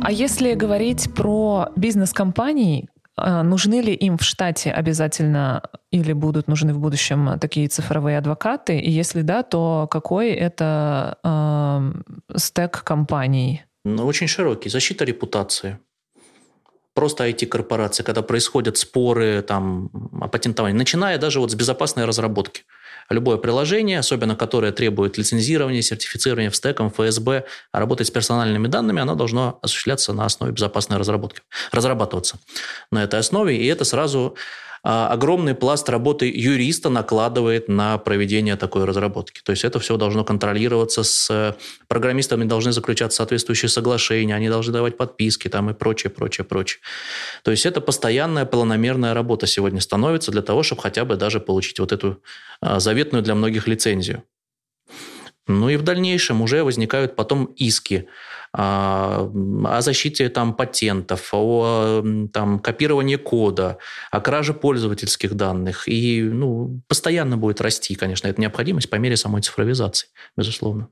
[0.01, 6.73] А если говорить про бизнес-компании, а, нужны ли им в штате обязательно или будут нужны
[6.73, 8.77] в будущем такие цифровые адвокаты?
[8.77, 13.63] И если да, то какой это э, стек компаний?
[13.85, 14.69] Ну, очень широкий.
[14.69, 15.79] Защита репутации.
[16.95, 19.89] Просто IT-корпорации, когда происходят споры там,
[20.21, 22.63] о патентовании, начиная даже вот с безопасной разработки.
[23.09, 29.01] Любое приложение, особенно которое требует лицензирования, сертифицирования в стеком, ФСБ, а работать с персональными данными,
[29.01, 31.41] оно должно осуществляться на основе безопасной разработки,
[31.71, 32.39] разрабатываться
[32.91, 34.35] на этой основе, и это сразу
[34.87, 39.41] огромный пласт работы юриста накладывает на проведение такой разработки.
[39.43, 41.55] То есть это все должно контролироваться с э,
[41.87, 46.81] программистами, должны заключаться соответствующие соглашения, они должны давать подписки там и прочее, прочее, прочее.
[47.43, 51.79] То есть это постоянная планомерная работа сегодня становится для того, чтобы хотя бы даже получить
[51.79, 52.21] вот эту
[52.61, 54.21] а, заветную для многих лицензию.
[55.47, 58.07] Ну и в дальнейшем уже возникают потом иски
[58.44, 63.77] а, о защите там, патентов, о там, копировании кода,
[64.11, 65.87] о краже пользовательских данных.
[65.87, 70.89] И ну, постоянно будет расти, конечно, эта необходимость по мере самой цифровизации, безусловно.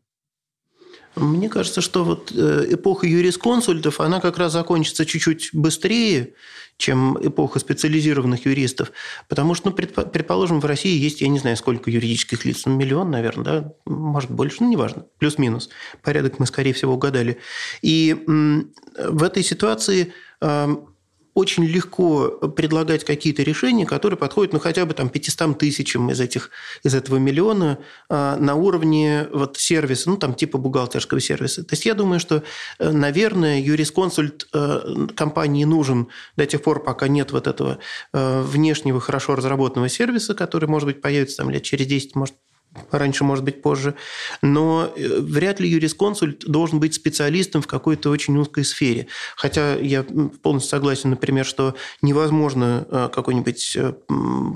[1.15, 6.33] Мне кажется, что вот э, эпоха юрисконсультов, она как раз закончится чуть-чуть быстрее,
[6.77, 8.91] чем эпоха специализированных юристов.
[9.29, 13.11] Потому что, ну, предположим, в России есть, я не знаю, сколько юридических лиц, ну, миллион,
[13.11, 15.69] наверное, да, может, больше, ну, неважно, плюс-минус.
[16.01, 17.37] Порядок мы, скорее всего, угадали.
[17.83, 20.13] И в этой ситуации
[21.33, 26.51] очень легко предлагать какие-то решения, которые подходят ну, хотя бы там 500 тысячам из, этих,
[26.83, 27.79] из этого миллиона
[28.09, 31.63] а, на уровне вот, сервиса, ну, там типа бухгалтерского сервиса.
[31.63, 32.43] То есть я думаю, что,
[32.79, 37.79] э, наверное, юрисконсульт э, компании нужен до тех пор, пока нет вот этого
[38.13, 42.35] э, внешнего хорошо разработанного сервиса, который, может быть, появится там лет через 10, может,
[42.91, 43.95] раньше, может быть, позже.
[44.41, 49.07] Но э, вряд ли юрисконсульт должен быть специалистом в какой-то очень узкой сфере.
[49.35, 50.03] Хотя я
[50.41, 53.93] полностью согласен, например, что невозможно э, какой-нибудь э,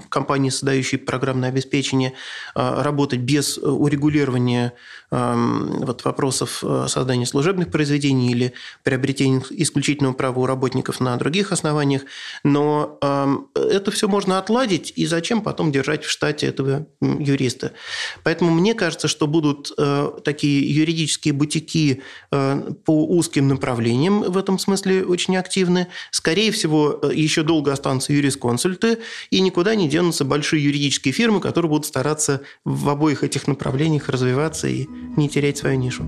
[0.10, 2.14] компании, создающей программное обеспечение,
[2.56, 4.74] работать без урегулирования
[5.10, 8.54] вот, вопросов создания служебных произведений или
[8.84, 12.04] приобретения исключительного права у работников на других основаниях.
[12.44, 17.74] Но эм, это все можно отладить, и зачем потом держать в штате этого юриста?
[18.24, 22.02] Поэтому мне кажется, что будут э, такие юридические бутики
[22.32, 25.88] э, по узким направлениям в этом смысле очень активны.
[26.12, 29.00] Скорее всего, э, еще долго останутся юрисконсульты,
[29.30, 34.68] и никуда не денутся большие юридические фирмы, которые будут стараться в обоих этих направлениях развиваться
[34.68, 36.04] и не терять свою нишу.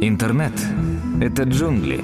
[0.00, 0.52] Интернет–
[1.20, 2.02] это джунгли,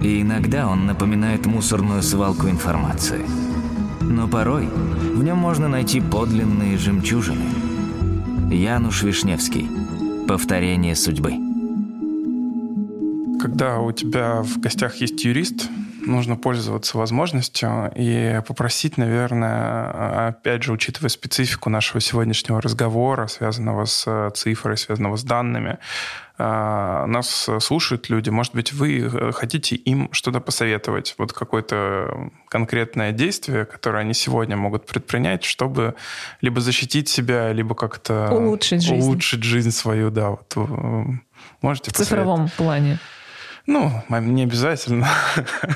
[0.00, 3.24] и иногда он напоминает мусорную свалку информации–
[4.08, 4.68] но порой
[5.14, 7.44] в нем можно найти подлинные жемчужины.
[8.50, 9.68] Януш Вишневский.
[10.28, 11.32] Повторение судьбы.
[13.40, 15.68] Когда у тебя в гостях есть юрист,
[16.06, 24.30] нужно пользоваться возможностью и попросить, наверное, опять же, учитывая специфику нашего сегодняшнего разговора, связанного с
[24.34, 25.78] цифрой, связанного с данными,
[26.38, 28.28] а, нас слушают люди.
[28.28, 31.14] Может быть, вы э, хотите им что-то посоветовать?
[31.16, 35.94] Вот какое-то конкретное действие, которое они сегодня могут предпринять, чтобы
[36.42, 40.30] либо защитить себя, либо как-то улучшить жизнь, улучшить жизнь свою, да.
[40.30, 41.04] Вот, э,
[41.62, 42.98] можете В цифровом плане.
[43.66, 45.08] Ну, не обязательно.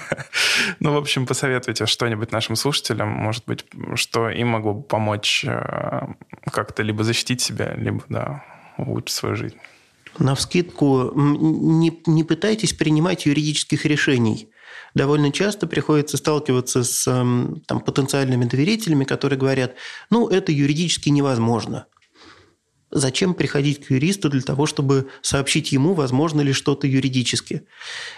[0.80, 3.64] ну, в общем, посоветуйте что-нибудь нашим слушателям, может быть,
[3.97, 6.07] что им могло бы помочь э,
[6.53, 8.45] как-то либо защитить себя, либо, да,
[8.78, 9.57] улучшить свою жизнь.
[10.18, 14.49] На вскидку, не, не пытайтесь принимать юридических решений.
[14.95, 19.74] Довольно часто приходится сталкиваться с там, потенциальными доверителями, которые говорят,
[20.11, 21.86] ну, это юридически невозможно–
[22.91, 27.66] Зачем приходить к юристу для того, чтобы сообщить ему, возможно ли что-то юридически?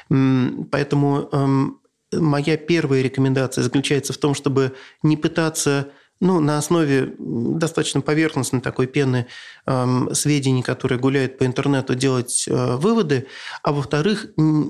[0.09, 1.81] Поэтому эм,
[2.13, 8.87] моя первая рекомендация заключается в том, чтобы не пытаться ну, на основе достаточно поверхностной такой
[8.87, 9.27] пены
[9.67, 13.27] эм, сведений, которые гуляют по интернету, делать э, выводы,
[13.63, 14.63] а во-вторых, э,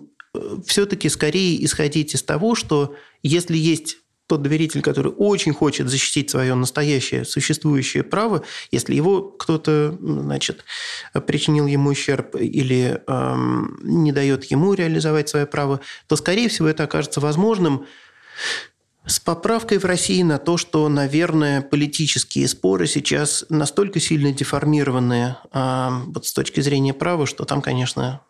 [0.67, 3.99] все-таки скорее исходить из того, что если есть
[4.33, 10.65] тот доверитель, который очень хочет защитить свое настоящее существующее право, если его кто-то, значит,
[11.27, 16.85] причинил ему ущерб или эм, не дает ему реализовать свое право, то, скорее всего, это
[16.85, 17.85] окажется возможным
[19.05, 25.89] с поправкой в России на то, что, наверное, политические споры сейчас настолько сильно деформированы э,
[26.07, 28.23] вот с точки зрения права, что там, конечно,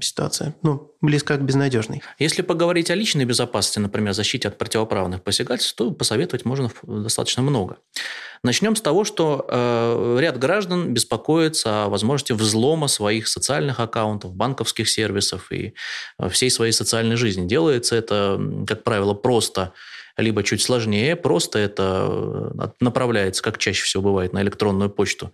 [0.00, 2.02] ситуация ну, близка к безнадежной.
[2.18, 7.78] Если поговорить о личной безопасности, например, защите от противоправных посягательств, то посоветовать можно достаточно много.
[8.42, 14.88] Начнем с того, что э, ряд граждан беспокоится о возможности взлома своих социальных аккаунтов, банковских
[14.88, 15.74] сервисов и
[16.18, 17.48] э, всей своей социальной жизни.
[17.48, 19.72] Делается это, как правило, просто
[20.16, 25.32] либо чуть сложнее, просто это э, направляется, как чаще всего бывает, на электронную почту.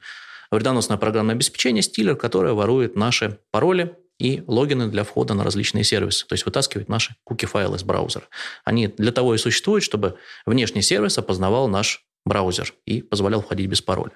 [0.50, 6.26] Вредоносное программное обеспечение стилер, которое ворует наши пароли и логины для входа на различные сервисы,
[6.26, 8.26] то есть вытаскивает наши куки-файлы из браузера.
[8.64, 13.82] Они для того и существуют, чтобы внешний сервис опознавал наш браузер и позволял входить без
[13.82, 14.12] пароля.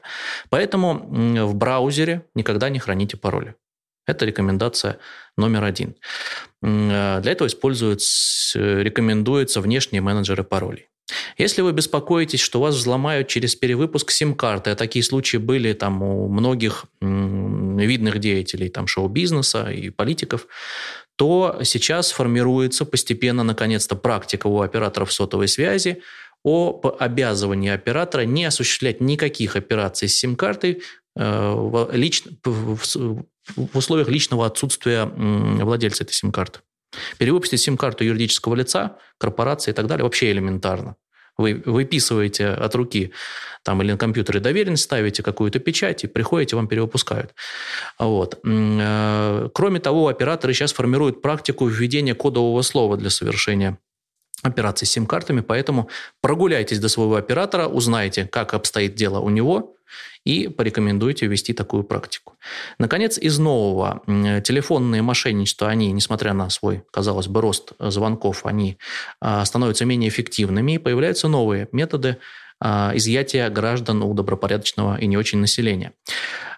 [0.51, 3.55] Поэтому в браузере никогда не храните пароли.
[4.07, 4.99] Это рекомендация
[5.36, 5.94] номер один.
[6.62, 10.88] Э, для этого используются, рекомендуются внешние менеджеры паролей.
[11.37, 16.29] Если вы беспокоитесь, что вас взломают через перевыпуск сим-карты, а такие случаи были там у
[16.29, 20.47] многих видных деятелей там, шоу-бизнеса и политиков,
[21.17, 26.03] то сейчас формируется постепенно, наконец-то, практика у операторов сотовой связи
[26.45, 30.83] об обязывании оператора не осуществлять никаких операций с сим-картой
[31.17, 36.61] э, в, лично, в условиях личного отсутствия владельца этой сим-карты.
[37.18, 40.97] Перевыпустить сим-карту юридического лица, корпорации и так далее вообще элементарно.
[41.36, 43.12] Вы выписываете от руки
[43.62, 47.32] там, или на компьютере доверенность, ставите какую-то печать и приходите, вам перевыпускают.
[47.99, 48.41] Вот.
[48.45, 53.78] Э, кроме того, операторы сейчас формируют практику введения кодового слова для совершения
[54.43, 55.89] операций с сим-картами, поэтому
[56.20, 59.76] прогуляйтесь до своего оператора, узнайте, как обстоит дело у него,
[60.24, 62.36] и порекомендуйте ввести такую практику.
[62.78, 64.03] Наконец, из нового.
[64.43, 68.78] Телефонные мошенничества, они, несмотря на свой, казалось бы, рост звонков, они
[69.20, 72.18] а, становятся менее эффективными, и появляются новые методы
[72.61, 75.93] а, изъятия граждан у добропорядочного и не очень населения.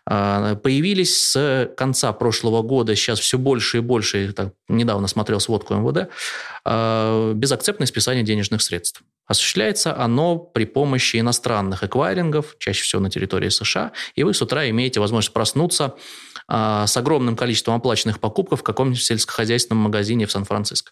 [0.07, 5.75] А, появились с конца прошлого года, сейчас все больше и больше, так, недавно смотрел сводку
[5.75, 6.11] МВД,
[6.65, 9.03] а, безакцептное списание денежных средств.
[9.27, 14.69] Осуществляется оно при помощи иностранных эквайрингов, чаще всего на территории США, и вы с утра
[14.69, 15.95] имеете возможность проснуться
[16.49, 20.91] а, с огромным количеством оплаченных покупок в каком-нибудь сельскохозяйственном магазине в Сан-Франциско.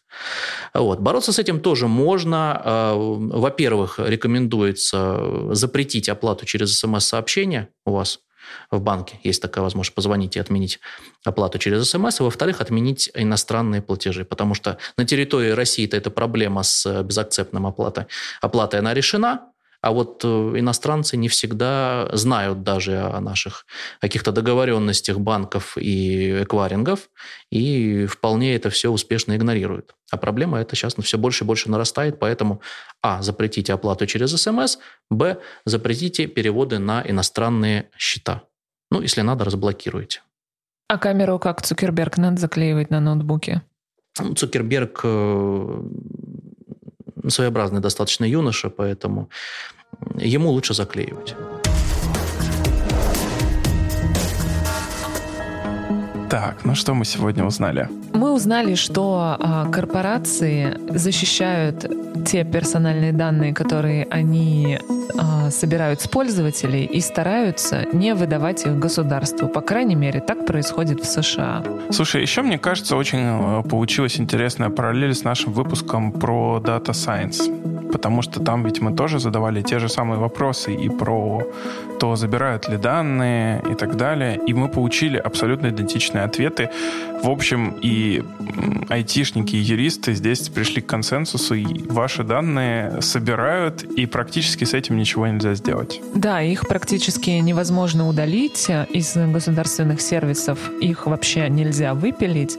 [0.72, 1.00] Вот.
[1.00, 2.92] Бороться с этим тоже можно.
[2.94, 8.20] Во-первых, рекомендуется запретить оплату через смс-сообщение у вас
[8.70, 9.18] в банке.
[9.22, 10.80] Есть такая возможность позвонить и отменить
[11.24, 12.20] оплату через СМС.
[12.20, 14.24] И, во-вторых, отменить иностранные платежи.
[14.24, 18.06] Потому что на территории России-то эта проблема с безакцептным оплатой.
[18.40, 23.66] Оплатой она решена, а вот э, иностранцы не всегда знают даже о наших
[24.00, 27.10] каких-то договоренностях банков и эквайрингов,
[27.50, 29.94] и вполне это все успешно игнорируют.
[30.10, 32.60] А проблема это сейчас все больше и больше нарастает, поэтому
[33.02, 33.22] а.
[33.22, 34.78] запретите оплату через СМС,
[35.10, 35.38] б.
[35.64, 38.42] запретите переводы на иностранные счета.
[38.90, 40.22] Ну, если надо, разблокируйте.
[40.88, 43.62] А камеру как Цукерберг надо заклеивать на ноутбуке?
[44.18, 45.82] Ну, Цукерберг э,
[47.30, 49.28] своеобразный достаточно юноша, поэтому
[50.16, 51.34] ему лучше заклеивать.
[56.28, 57.88] Так, ну что мы сегодня узнали?
[58.12, 61.86] Мы узнали, что а, корпорации защищают
[62.26, 64.78] те персональные данные, которые они
[65.16, 69.48] а, собирают с пользователей и стараются не выдавать их государству.
[69.48, 71.62] По крайней мере, так происходит в США.
[71.90, 77.68] Слушай, еще мне кажется, очень э, получилась интересная параллель с нашим выпуском про Data Science.
[77.90, 81.42] Потому что там ведь мы тоже задавали те же самые вопросы и про
[81.98, 84.38] то, забирают ли данные и так далее.
[84.46, 85.70] И мы получили абсолютно
[86.18, 86.70] идентичные ответы.
[87.22, 88.22] В общем, и
[88.88, 94.96] айтишники, и юристы здесь пришли к консенсусу, и ваши данные собирают, и практически с этим
[94.96, 96.00] ничего нельзя сделать.
[96.14, 102.56] Да, их практически невозможно удалить из государственных сервисов, их вообще нельзя выпилить,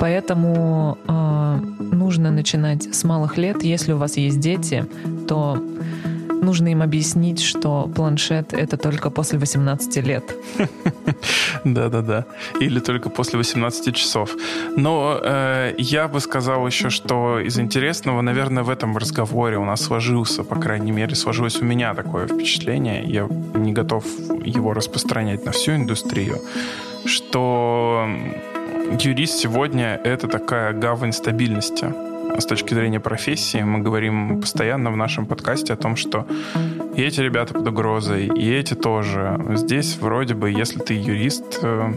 [0.00, 1.58] поэтому э,
[1.92, 3.62] нужно начинать с малых лет.
[3.62, 4.86] Если у вас есть дети,
[5.28, 5.62] то
[6.42, 10.34] нужно им объяснить, что планшет— это только после 18 лет.
[11.64, 12.24] Да-да-да.
[12.60, 14.36] Или только после 18 часов.
[14.76, 19.82] Но э, я бы сказал еще, что из интересного, наверное, в этом разговоре у нас
[19.82, 24.04] сложился, по крайней мере, сложилось у меня такое впечатление, я не готов
[24.44, 26.38] его распространять на всю индустрию,
[27.04, 28.08] что
[29.00, 33.62] юрист сегодня— это такая гавань стабильности с точки зрения профессии.
[33.62, 36.26] Мы говорим постоянно в нашем подкасте о том, что
[36.96, 39.40] и эти ребята под угрозой, и эти тоже.
[39.54, 41.92] Здесь вроде бы, если ты юрист, э,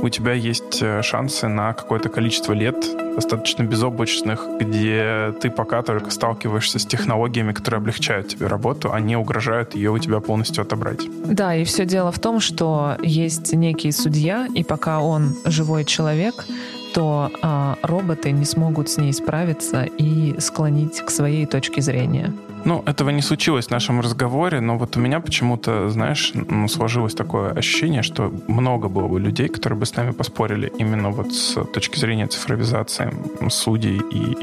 [0.00, 2.76] у тебя есть э, шансы на какое-то количество лет,
[3.14, 9.16] достаточно безоблачных, где ты пока только сталкиваешься с технологиями, которые облегчают тебе работу, а не
[9.16, 11.00] угрожают ее у тебя полностью отобрать.
[11.24, 16.46] Да, и все дело в том, что есть некий судья, и пока он живой человек,
[16.94, 22.32] то а, роботы не смогут с ней справиться и склонить к своей точке зрения.
[22.64, 27.14] Ну, этого не случилось в нашем разговоре, но вот у меня почему-то, знаешь, ну, сложилось
[27.14, 31.64] такое ощущение, что много было бы людей, которые бы с нами поспорили именно вот с
[31.64, 33.12] точки зрения цифровизации
[33.48, 34.36] судей и,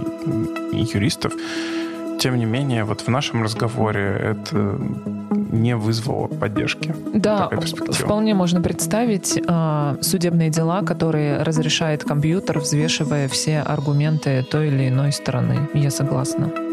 [0.75, 1.33] и юристов.
[2.19, 4.77] Тем не менее, вот в нашем разговоре это
[5.51, 6.93] не вызвало поддержки.
[7.13, 7.49] Да,
[7.91, 15.11] вполне можно представить э, судебные дела, которые разрешает компьютер, взвешивая все аргументы той или иной
[15.11, 15.69] стороны.
[15.73, 16.68] Я согласна.